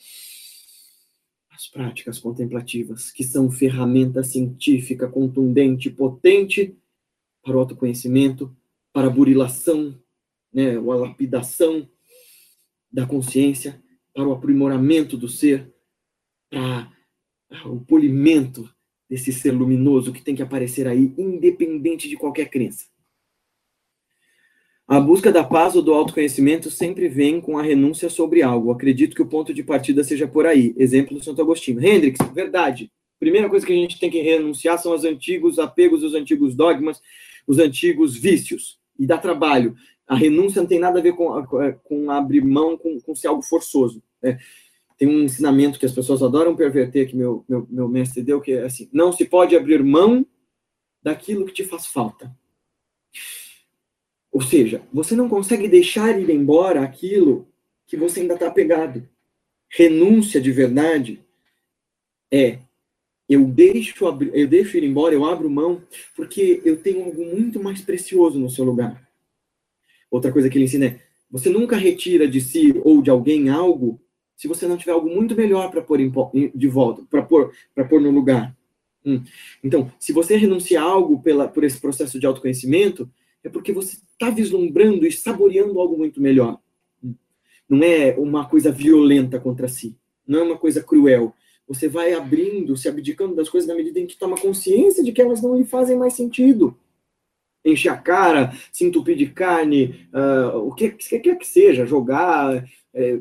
[1.50, 6.74] as práticas contemplativas, que são ferramenta científica contundente, potente
[7.42, 8.54] para o autoconhecimento,
[8.92, 9.98] para a burilação,
[10.52, 11.88] né, a lapidação
[12.92, 13.82] da consciência,
[14.12, 15.72] para o aprimoramento do ser
[16.50, 18.68] para o polimento
[19.08, 22.86] desse ser luminoso que tem que aparecer aí, independente de qualquer crença.
[24.86, 28.72] A busca da paz ou do autoconhecimento sempre vem com a renúncia sobre algo.
[28.72, 30.74] Acredito que o ponto de partida seja por aí.
[30.76, 31.80] Exemplo do Santo Agostinho.
[31.80, 32.90] Hendrix, verdade.
[33.20, 37.00] Primeira coisa que a gente tem que renunciar são os antigos apegos, os antigos dogmas,
[37.50, 38.78] os antigos vícios.
[38.98, 39.74] E dá trabalho.
[40.06, 41.30] A renúncia não tem nada a ver com,
[41.82, 44.02] com abrir mão, com, com ser algo forçoso.
[44.22, 44.38] Né?
[45.00, 48.52] tem um ensinamento que as pessoas adoram perverter, que meu, meu, meu mestre deu, que
[48.52, 50.26] é assim, não se pode abrir mão
[51.02, 52.30] daquilo que te faz falta.
[54.30, 57.48] Ou seja, você não consegue deixar ir embora aquilo
[57.86, 59.08] que você ainda está apegado.
[59.70, 61.24] Renúncia de verdade
[62.30, 62.58] é
[63.30, 63.94] eu deixo,
[64.34, 65.80] eu deixo ir embora, eu abro mão,
[66.16, 69.08] porque eu tenho algo muito mais precioso no seu lugar.
[70.10, 71.00] Outra coisa que ele ensina é:
[71.30, 74.00] você nunca retira de si ou de alguém algo
[74.40, 75.98] se você não tiver algo muito melhor para pôr
[76.54, 77.52] de volta, para pôr,
[77.90, 78.56] pôr no lugar.
[79.04, 79.22] Hum.
[79.62, 83.06] Então, se você renunciar a algo pela, por esse processo de autoconhecimento,
[83.44, 86.58] é porque você está vislumbrando e saboreando algo muito melhor.
[87.04, 87.14] Hum.
[87.68, 89.94] Não é uma coisa violenta contra si,
[90.26, 91.34] não é uma coisa cruel.
[91.70, 95.22] Você vai abrindo, se abdicando das coisas na medida em que toma consciência de que
[95.22, 96.76] elas não lhe fazem mais sentido.
[97.64, 103.20] Encher a cara, se entupir de carne, uh, o que quer que seja, jogar, é,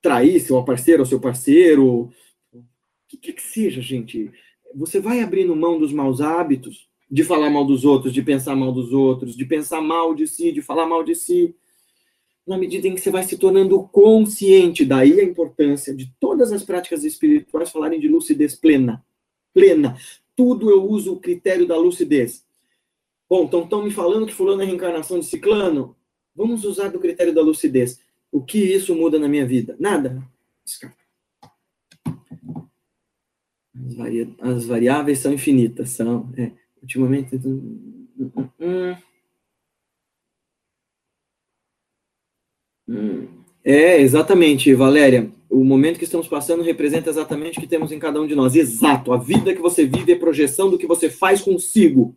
[0.00, 2.08] trair seu parceiro ou seu parceiro,
[2.52, 2.62] o
[3.08, 4.30] que quer que seja, gente.
[4.72, 8.70] Você vai abrindo mão dos maus hábitos, de falar mal dos outros, de pensar mal
[8.70, 11.52] dos outros, de pensar mal de si, de falar mal de si,
[12.46, 14.84] na medida em que você vai se tornando consciente.
[14.84, 19.04] Daí a importância de todas as práticas espirituais falarem de lucidez plena.
[19.52, 19.96] Plena.
[20.34, 22.44] Tudo eu uso o critério da lucidez.
[23.30, 25.96] Bom, então estão me falando que fulano é reencarnação de ciclano?
[26.34, 28.00] Vamos usar do critério da lucidez.
[28.32, 29.76] O que isso muda na minha vida?
[29.78, 30.20] Nada.
[34.40, 35.90] As, variáveis são infinitas.
[35.90, 36.50] São, é.
[36.82, 37.36] ultimamente.
[37.36, 38.08] Hum,
[38.58, 38.96] hum,
[42.88, 43.28] hum.
[43.62, 45.30] É, exatamente, Valéria.
[45.54, 48.56] O momento que estamos passando representa exatamente o que temos em cada um de nós.
[48.56, 49.12] Exato.
[49.12, 52.16] A vida que você vive é projeção do que você faz consigo.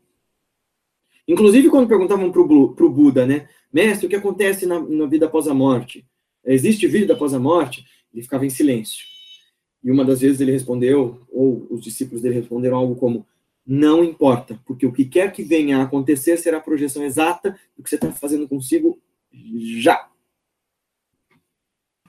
[1.28, 3.48] Inclusive, quando perguntavam para o Buda, né?
[3.72, 6.04] Mestre, o que acontece na, na vida após a morte?
[6.44, 7.86] Existe vida após a morte?
[8.12, 9.06] Ele ficava em silêncio.
[9.84, 13.24] E uma das vezes ele respondeu, ou os discípulos dele responderam algo como:
[13.64, 17.84] Não importa, porque o que quer que venha a acontecer será a projeção exata do
[17.84, 18.98] que você está fazendo consigo
[19.80, 20.10] já.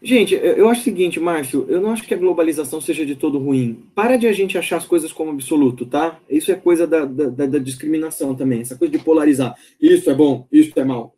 [0.00, 3.38] Gente, eu acho o seguinte, Márcio, eu não acho que a globalização seja de todo
[3.38, 3.84] ruim.
[3.94, 6.20] Para de a gente achar as coisas como absoluto, tá?
[6.30, 9.56] Isso é coisa da, da, da discriminação também, essa coisa de polarizar.
[9.80, 11.16] Isso é bom, isso é mal.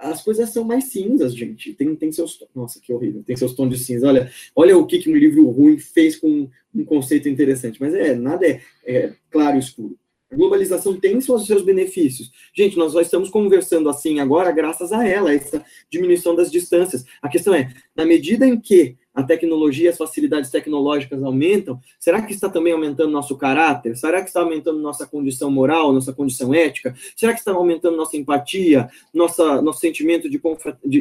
[0.00, 1.74] As coisas são mais cinzas, gente.
[1.74, 2.42] Tem, tem seus.
[2.54, 3.22] Nossa, que horrível.
[3.24, 4.08] Tem seus tons de cinza.
[4.08, 7.80] Olha, olha o que, que um livro ruim fez com um conceito interessante.
[7.80, 9.96] Mas é, nada é, é claro e escuro.
[10.32, 12.32] A globalização tem os seus benefícios.
[12.54, 17.04] Gente, nós já estamos conversando assim agora graças a ela, essa diminuição das distâncias.
[17.20, 22.32] A questão é, na medida em que a tecnologia, as facilidades tecnológicas aumentam, será que
[22.32, 23.94] está também aumentando nosso caráter?
[23.94, 26.94] Será que está aumentando nossa condição moral, nossa condição ética?
[27.14, 30.40] Será que está aumentando nossa empatia, nossa, nosso sentimento de,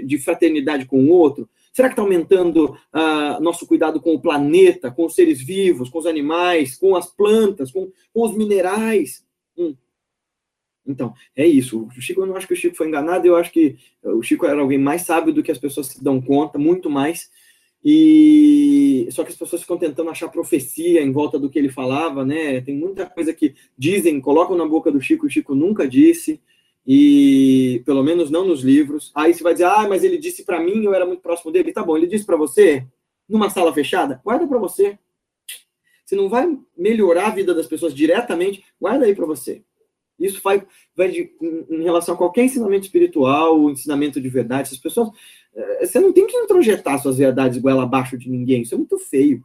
[0.01, 1.47] de fraternidade com o outro?
[1.71, 5.99] Será que está aumentando uh, nosso cuidado com o planeta, com os seres vivos, com
[5.99, 9.25] os animais, com as plantas, com, com os minerais?
[9.57, 9.75] Hum.
[10.85, 11.87] Então, é isso.
[11.87, 14.45] O Chico, eu não acho que o Chico foi enganado, eu acho que o Chico
[14.45, 17.29] era alguém mais sábio do que as pessoas se dão conta, muito mais.
[17.83, 22.25] E só que as pessoas ficam tentando achar profecia em volta do que ele falava,
[22.25, 22.61] né?
[22.61, 26.39] Tem muita coisa que dizem, colocam na boca do Chico, o Chico nunca disse
[26.85, 29.11] e pelo menos não nos livros.
[29.15, 31.71] Aí você vai dizer, ah, mas ele disse para mim, eu era muito próximo dele.
[31.71, 32.85] Tá bom, ele disse para você,
[33.27, 34.97] numa sala fechada, guarda para você.
[36.05, 39.63] Você não vai melhorar a vida das pessoas diretamente, guarda aí para você.
[40.19, 40.63] Isso vai,
[40.95, 41.31] vai de,
[41.69, 44.69] em relação a qualquer ensinamento espiritual, ensinamento de verdade.
[44.71, 45.09] As pessoas,
[45.55, 48.61] eh, você não tem que introjetar suas verdades goela abaixo de ninguém.
[48.61, 49.43] Isso é muito feio.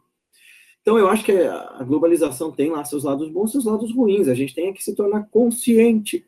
[0.82, 4.28] Então, eu acho que a globalização tem lá seus lados bons, seus lados ruins.
[4.28, 6.26] A gente tem que se tornar consciente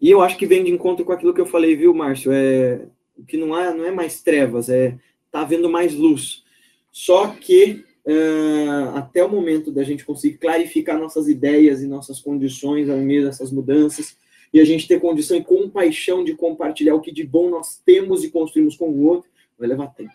[0.00, 2.30] e eu acho que vem de encontro com aquilo que eu falei, viu, Márcio?
[2.32, 4.98] É, o que não é, não é mais trevas, é
[5.30, 6.44] tá havendo mais luz.
[6.92, 12.88] Só que uh, até o momento da gente conseguir clarificar nossas ideias e nossas condições
[12.88, 14.16] ao meio dessas mudanças,
[14.52, 18.22] e a gente ter condição e compaixão de compartilhar o que de bom nós temos
[18.22, 20.12] e construímos com o outro, vai levar tempo.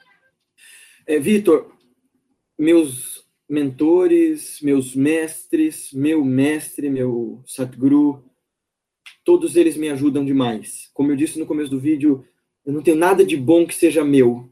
[1.05, 1.73] É, Vitor,
[2.57, 8.23] meus mentores, meus mestres, meu mestre, meu Satguru,
[9.29, 10.89] todos eles me ajudam demais.
[10.91, 12.25] Como eu disse no começo do vídeo,
[12.65, 14.51] eu não tenho nada de bom que seja meu.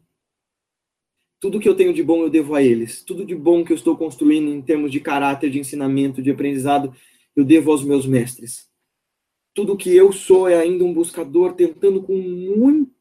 [1.40, 3.02] Tudo que eu tenho de bom eu devo a eles.
[3.04, 6.94] Tudo de bom que eu estou construindo em termos de caráter, de ensinamento, de aprendizado,
[7.36, 8.70] eu devo aos meus mestres.
[9.52, 12.92] Tudo que eu sou é ainda um buscador tentando com muita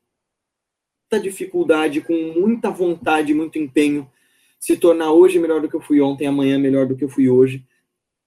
[1.22, 4.10] dificuldade, com muita vontade, muito empenho,
[4.58, 7.28] se tornar hoje melhor do que eu fui ontem, amanhã melhor do que eu fui
[7.28, 7.66] hoje,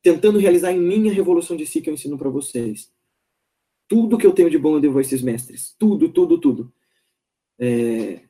[0.03, 2.91] tentando realizar em mim a revolução de si que eu ensino para vocês.
[3.89, 5.75] Tudo que eu tenho de bom eu devo a esses mestres.
[5.77, 6.71] Tudo, tudo, tudo.
[7.59, 8.21] É...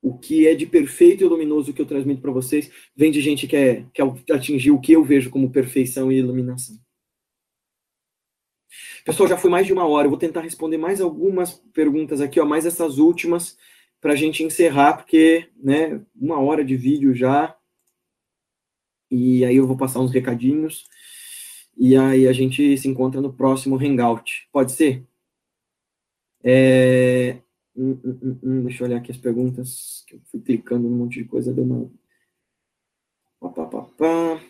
[0.00, 3.48] O que é de perfeito e luminoso que eu transmito para vocês vem de gente
[3.48, 4.00] que, é, que
[4.32, 6.78] atingiu o que eu vejo como perfeição e iluminação.
[9.04, 10.06] Pessoal, já foi mais de uma hora.
[10.06, 13.58] Eu vou tentar responder mais algumas perguntas aqui, ó, mais essas últimas,
[14.00, 17.56] para a gente encerrar, porque, né, uma hora de vídeo já.
[19.10, 20.84] E aí eu vou passar uns recadinhos.
[21.76, 24.48] E aí a gente se encontra no próximo Hangout.
[24.52, 25.04] Pode ser?
[26.42, 27.38] É...
[27.76, 30.04] Hum, hum, hum, hum deixa eu olhar aqui as perguntas.
[30.06, 31.90] Que eu fui clicando num monte de coisa, deu uma.
[33.40, 34.40] Pá, pá, pá, pá.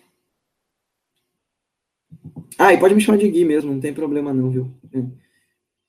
[2.59, 4.71] Ah, e pode me chamar de Gui mesmo, não tem problema não, viu?
[4.93, 4.99] É.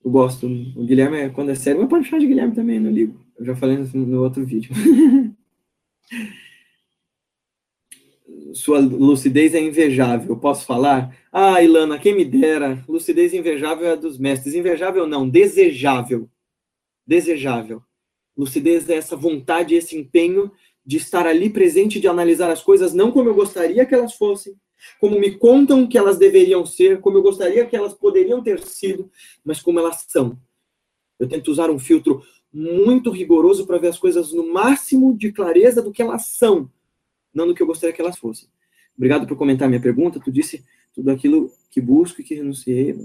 [0.03, 0.47] Eu gosto.
[0.47, 3.19] O Guilherme, quando é sério, mas pode me chamar de Guilherme também, não ligo.
[3.37, 4.71] Eu já falei no outro vídeo.
[8.53, 11.15] sua lucidez é invejável, posso falar?
[11.31, 14.55] Ah, Ilana, quem me dera, lucidez invejável é dos mestres.
[14.55, 16.29] Invejável não, desejável.
[17.05, 17.81] Desejável.
[18.35, 20.51] Lucidez é essa vontade, esse empenho
[20.85, 24.55] de estar ali presente, de analisar as coisas não como eu gostaria que elas fossem,
[24.99, 29.09] como me contam que elas deveriam ser, como eu gostaria que elas poderiam ter sido,
[29.43, 30.39] mas como elas são.
[31.19, 32.21] Eu tento usar um filtro
[32.53, 36.71] muito rigoroso para ver as coisas no máximo de clareza do que elas são,
[37.37, 38.49] não do que eu gostaria que elas fossem.
[38.97, 40.19] Obrigado por comentar minha pergunta.
[40.19, 42.97] Tu disse tudo aquilo que busco e que renunciei.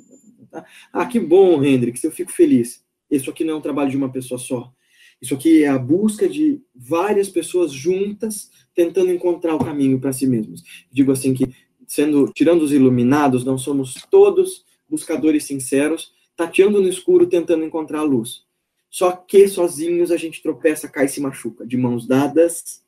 [0.93, 2.83] Ah, que bom, Hendrix, eu fico feliz.
[3.11, 4.73] Isso aqui não é um trabalho de uma pessoa só.
[5.21, 10.27] Isso aqui é a busca de várias pessoas juntas tentando encontrar o caminho para si
[10.27, 10.63] mesmos.
[10.91, 11.55] Digo assim que
[11.87, 18.05] sendo tirando os iluminados, não somos todos buscadores sinceros, tateando no escuro, tentando encontrar a
[18.05, 18.45] luz.
[18.91, 21.67] Só que sozinhos a gente tropeça, cai e se machuca.
[21.67, 22.82] De mãos dadas,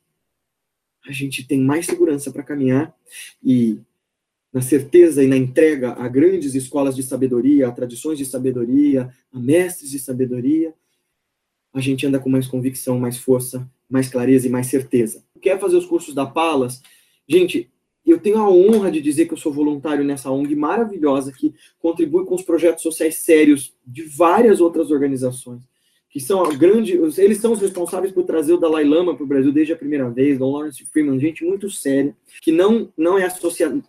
[1.07, 2.93] a gente tem mais segurança para caminhar
[3.43, 3.79] e
[4.51, 9.39] na certeza e na entrega a grandes escolas de sabedoria, a tradições de sabedoria, a
[9.39, 10.73] mestres de sabedoria,
[11.73, 15.23] a gente anda com mais convicção, mais força, mais clareza e mais certeza.
[15.41, 16.81] Quer fazer os cursos da Palas?
[17.27, 17.69] Gente,
[18.05, 22.25] eu tenho a honra de dizer que eu sou voluntário nessa ONG maravilhosa que contribui
[22.25, 25.63] com os projetos sociais sérios de várias outras organizações
[26.15, 29.51] que são grandes, eles são os responsáveis por trazer o Dalai Lama para o Brasil
[29.51, 33.83] desde a primeira vez, Don Lawrence Freeman, gente muito séria, que não, não é associada,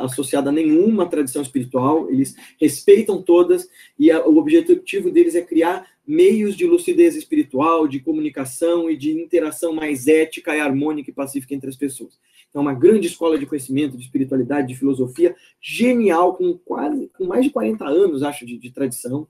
[0.00, 3.68] associada a nenhuma tradição espiritual, eles respeitam todas,
[3.98, 9.10] e a, o objetivo deles é criar meios de lucidez espiritual, de comunicação e de
[9.20, 12.16] interação mais ética e harmônica e pacífica entre as pessoas.
[12.48, 17.24] Então, é uma grande escola de conhecimento, de espiritualidade, de filosofia, genial, com quase, com
[17.24, 19.26] mais de 40 anos, acho, de, de tradição,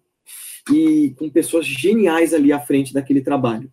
[0.71, 3.69] e com pessoas geniais ali à frente daquele trabalho.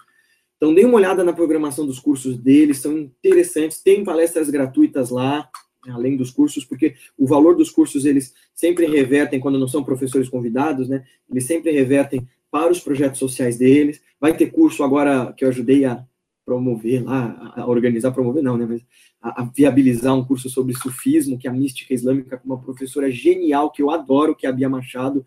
[0.57, 5.49] Então, dê uma olhada na programação dos cursos deles, são interessantes, tem palestras gratuitas lá,
[5.87, 10.27] além dos cursos, porque o valor dos cursos eles sempre revertem, quando não são professores
[10.27, 11.05] convidados, né?
[11.29, 14.01] Eles sempre revertem para os projetos sociais deles.
[14.19, 16.03] Vai ter curso agora que eu ajudei a
[16.45, 18.65] promover lá, a organizar, promover não, né?
[18.67, 18.81] Mas
[19.21, 23.09] a, a viabilizar um curso sobre sufismo, que é a mística islâmica, com uma professora
[23.09, 25.25] genial que eu adoro, que é a Bia Machado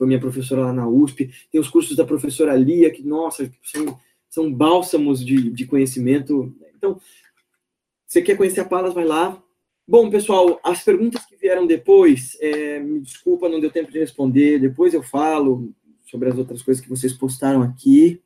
[0.00, 1.30] foi minha professora lá na USP.
[1.52, 6.56] Tem os cursos da professora Lia, que, nossa, são, são bálsamos de, de conhecimento.
[6.74, 6.98] Então,
[8.06, 9.42] você quer conhecer a Palas, vai lá.
[9.86, 14.58] Bom, pessoal, as perguntas que vieram depois, é, me desculpa, não deu tempo de responder.
[14.58, 15.70] Depois eu falo
[16.06, 18.22] sobre as outras coisas que vocês postaram aqui.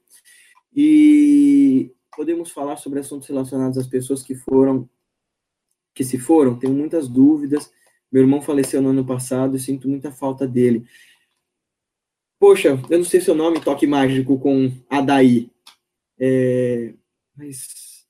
[0.73, 4.89] E podemos falar sobre assuntos relacionados às pessoas que foram,
[5.93, 6.57] que se foram.
[6.57, 7.69] Tenho muitas dúvidas.
[8.13, 10.87] Meu irmão faleceu no ano passado sinto muita falta dele.
[12.45, 15.51] Poxa, eu não sei seu nome, toque mágico com Adaí.
[16.21, 16.93] É,
[17.35, 18.07] mas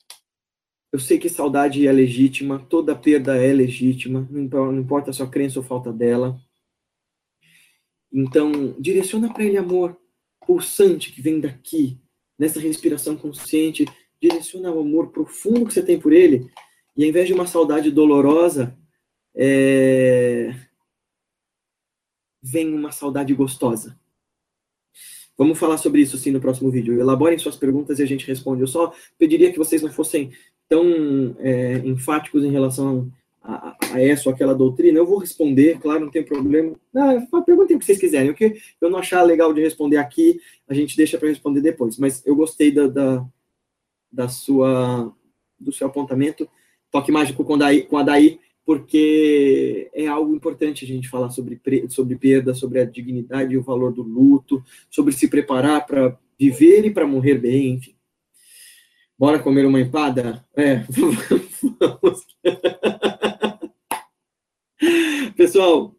[0.93, 5.61] eu sei que saudade é legítima, toda perda é legítima, não importa a sua crença
[5.61, 6.37] ou falta dela.
[8.13, 9.97] Então, direciona para ele amor
[10.45, 12.01] pulsante que vem daqui,
[12.37, 13.87] nessa respiração consciente,
[14.21, 16.51] direciona o amor profundo que você tem por ele,
[16.97, 18.77] e ao invés de uma saudade dolorosa,
[19.33, 20.53] é...
[22.43, 23.97] vem uma saudade gostosa.
[25.37, 26.99] Vamos falar sobre isso sim no próximo vídeo.
[26.99, 28.63] Elaborem suas perguntas e a gente responde.
[28.63, 30.31] Eu só pediria que vocês não fossem
[30.69, 33.11] tão é, enfáticos em relação
[33.43, 34.99] a, a, essa ou aquela doutrina.
[34.99, 36.75] Eu vou responder, claro, não tem problema.
[36.93, 38.31] Não, perguntem o que vocês quiserem.
[38.31, 41.99] O que eu não achar legal de responder aqui, a gente deixa para responder depois.
[41.99, 43.25] Mas eu gostei da, da,
[44.11, 45.13] da, sua,
[45.59, 46.49] do seu apontamento.
[46.91, 51.61] Toque mágico com, Daí, com a Daí porque é algo importante a gente falar sobre,
[51.89, 56.85] sobre perda, sobre a dignidade e o valor do luto, sobre se preparar para viver
[56.85, 57.95] e para morrer bem, enfim.
[59.19, 60.45] Bora comer uma empada?
[60.57, 60.85] É,
[61.79, 62.27] vamos.
[65.37, 65.95] Pessoal,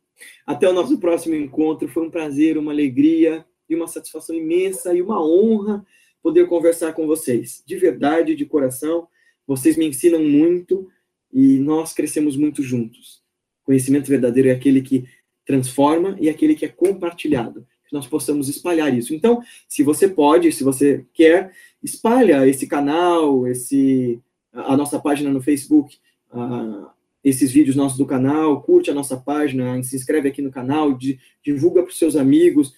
[0.45, 1.87] até o nosso próximo encontro.
[1.87, 5.85] Foi um prazer, uma alegria e uma satisfação imensa e uma honra
[6.21, 7.63] poder conversar com vocês.
[7.65, 9.07] De verdade, de coração.
[9.47, 10.89] Vocês me ensinam muito
[11.35, 13.21] e nós crescemos muito juntos.
[13.65, 15.03] Conhecimento verdadeiro é aquele que
[15.45, 17.67] transforma e aquele que é compartilhado.
[17.85, 19.13] Que nós possamos espalhar isso.
[19.13, 21.51] Então, se você pode, se você quer,
[21.83, 24.17] espalha esse canal, esse
[24.53, 25.97] a nossa página no Facebook,
[26.31, 26.87] uh,
[27.21, 30.97] esses vídeos nossos do canal, curte a nossa página, se inscreve aqui no canal,
[31.43, 32.73] divulga para os seus amigos,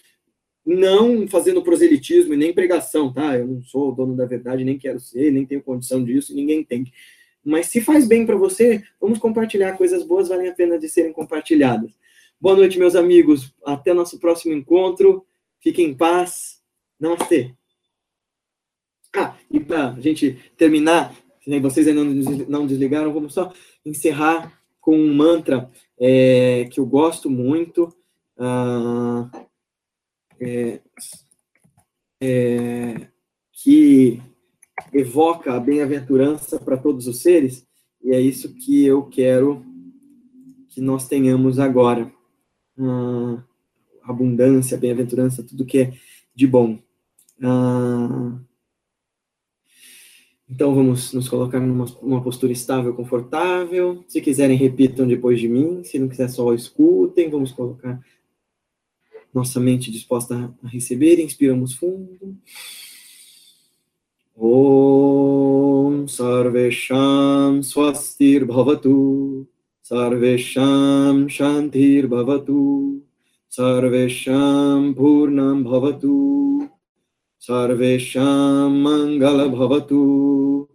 [0.66, 3.38] não fazendo proselitismo e nem pregação, tá?
[3.38, 6.91] Eu não sou dono da verdade, nem quero ser, nem tenho condição disso, ninguém tem.
[7.48, 9.78] Mas se faz bem para você, vamos compartilhar.
[9.78, 11.98] Coisas boas valem a pena de serem compartilhadas.
[12.41, 13.56] Boa noite, meus amigos.
[13.66, 15.26] Até nosso próximo encontro.
[15.62, 16.62] Fiquem em paz.
[17.00, 17.56] Namastê.
[19.16, 22.04] Ah, e para a gente terminar, se vocês ainda
[22.50, 23.54] não desligaram, vamos só
[23.86, 27.95] encerrar com um mantra é, que eu gosto muito.
[28.38, 29.32] Ah,
[30.41, 30.82] é,
[32.20, 33.08] é,
[33.54, 34.22] que
[34.94, 37.66] evoca a bem-aventurança para todos os seres,
[38.04, 39.66] e é isso que eu quero
[40.70, 42.12] que nós tenhamos agora.
[42.78, 43.44] Ah,
[44.04, 45.94] abundância, bem-aventurança, tudo que é
[46.36, 46.80] de bom.
[47.42, 48.40] Ah,
[50.50, 54.04] então vamos nos colocar numa, numa postura estável, confortável.
[54.08, 55.84] Se quiserem, repitam depois de mim.
[55.84, 57.30] Se não quiser, só escutem.
[57.30, 58.02] Vamos colocar
[59.34, 61.20] nossa mente disposta a receber.
[61.20, 62.38] Inspiramos fundo.
[64.44, 68.96] ॐ सर्वेषां स्वस्तिर्भवतु,
[69.84, 73.02] सर्वेषां शान्तिर्भवतु,
[73.52, 76.62] सर्वेषां पूर्णं भवतु,
[77.40, 80.68] सर्वेषां मङ्गलं भवतु।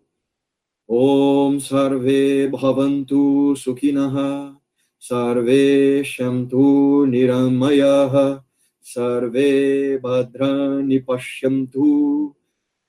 [0.90, 4.48] ॐ सर्वे भवन्तु सुखिनः,
[5.00, 8.40] सर्वे शन्तु निरामयाः,
[8.82, 12.34] सर्वे भद्राणि पश्यन्तु।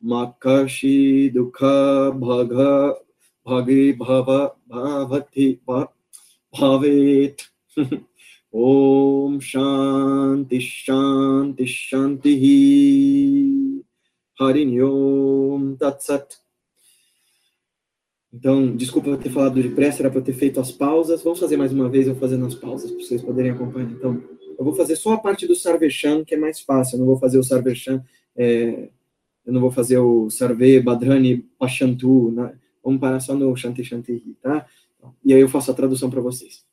[0.03, 1.31] Makashi
[3.45, 5.59] Bhagi Bhava Bhavati
[6.53, 7.41] Bhavet
[8.53, 12.33] Om Shanti Shanti Shanti
[14.39, 16.37] Harin Yom Tatsat
[18.33, 21.23] Então, desculpa ter falado depressa, era para ter feito as pausas.
[21.23, 23.91] Vamos fazer mais uma vez eu fazendo as pausas, para vocês poderem acompanhar.
[23.91, 24.21] Então,
[24.57, 26.95] eu vou fazer só a parte do Sarvechan, que é mais fácil.
[26.95, 28.03] Eu não vou fazer o Sarvechan,
[28.35, 28.89] é,
[29.45, 32.31] eu não vou fazer o Sarve Badrani Pachantu.
[32.31, 32.57] Né?
[32.83, 34.65] Vamos parar só no Shanti Shanti, tá?
[35.23, 36.65] E aí eu faço a tradução para vocês.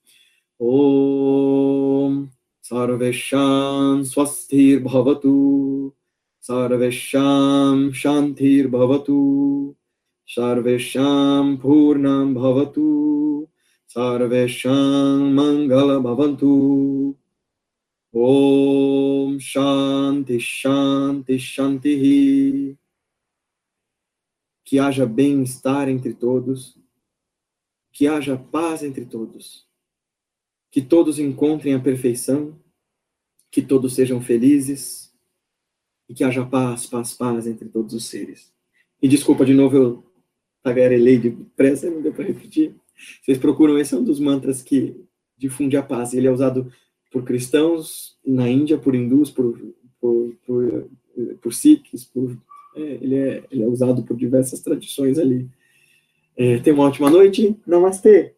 [0.58, 2.28] Om
[2.60, 5.92] Sarvesham Swastir Bhavatu
[6.40, 9.74] Sarvesham Shantir Bhavatu
[10.26, 13.48] Sarvesham Purnam Bhavatu
[13.88, 17.16] Sarvesham Mangala Bhavantu
[18.12, 22.76] Om Shanti Shanti Shanti
[24.64, 26.76] Que haja bem-estar entre todos,
[27.92, 29.66] que haja paz entre todos,
[30.70, 32.58] que todos encontrem a perfeição,
[33.50, 35.12] que todos sejam felizes
[36.08, 38.52] e que haja paz, paz, paz entre todos os seres.
[39.02, 40.12] E desculpa de novo eu
[40.62, 42.74] tagarelei de pressa, não deu para repetir.
[43.22, 45.04] Vocês procuram, esse é um dos mantras que
[45.36, 46.12] difunde a paz.
[46.12, 46.72] Ele é usado
[47.10, 49.58] por cristãos na Índia, por hindus, por,
[50.00, 50.90] por, por,
[51.42, 52.36] por sikhs, por,
[52.76, 55.48] é, ele, é, ele é usado por diversas tradições ali.
[56.36, 57.56] É, tenha uma ótima noite.
[57.66, 58.34] Namastê!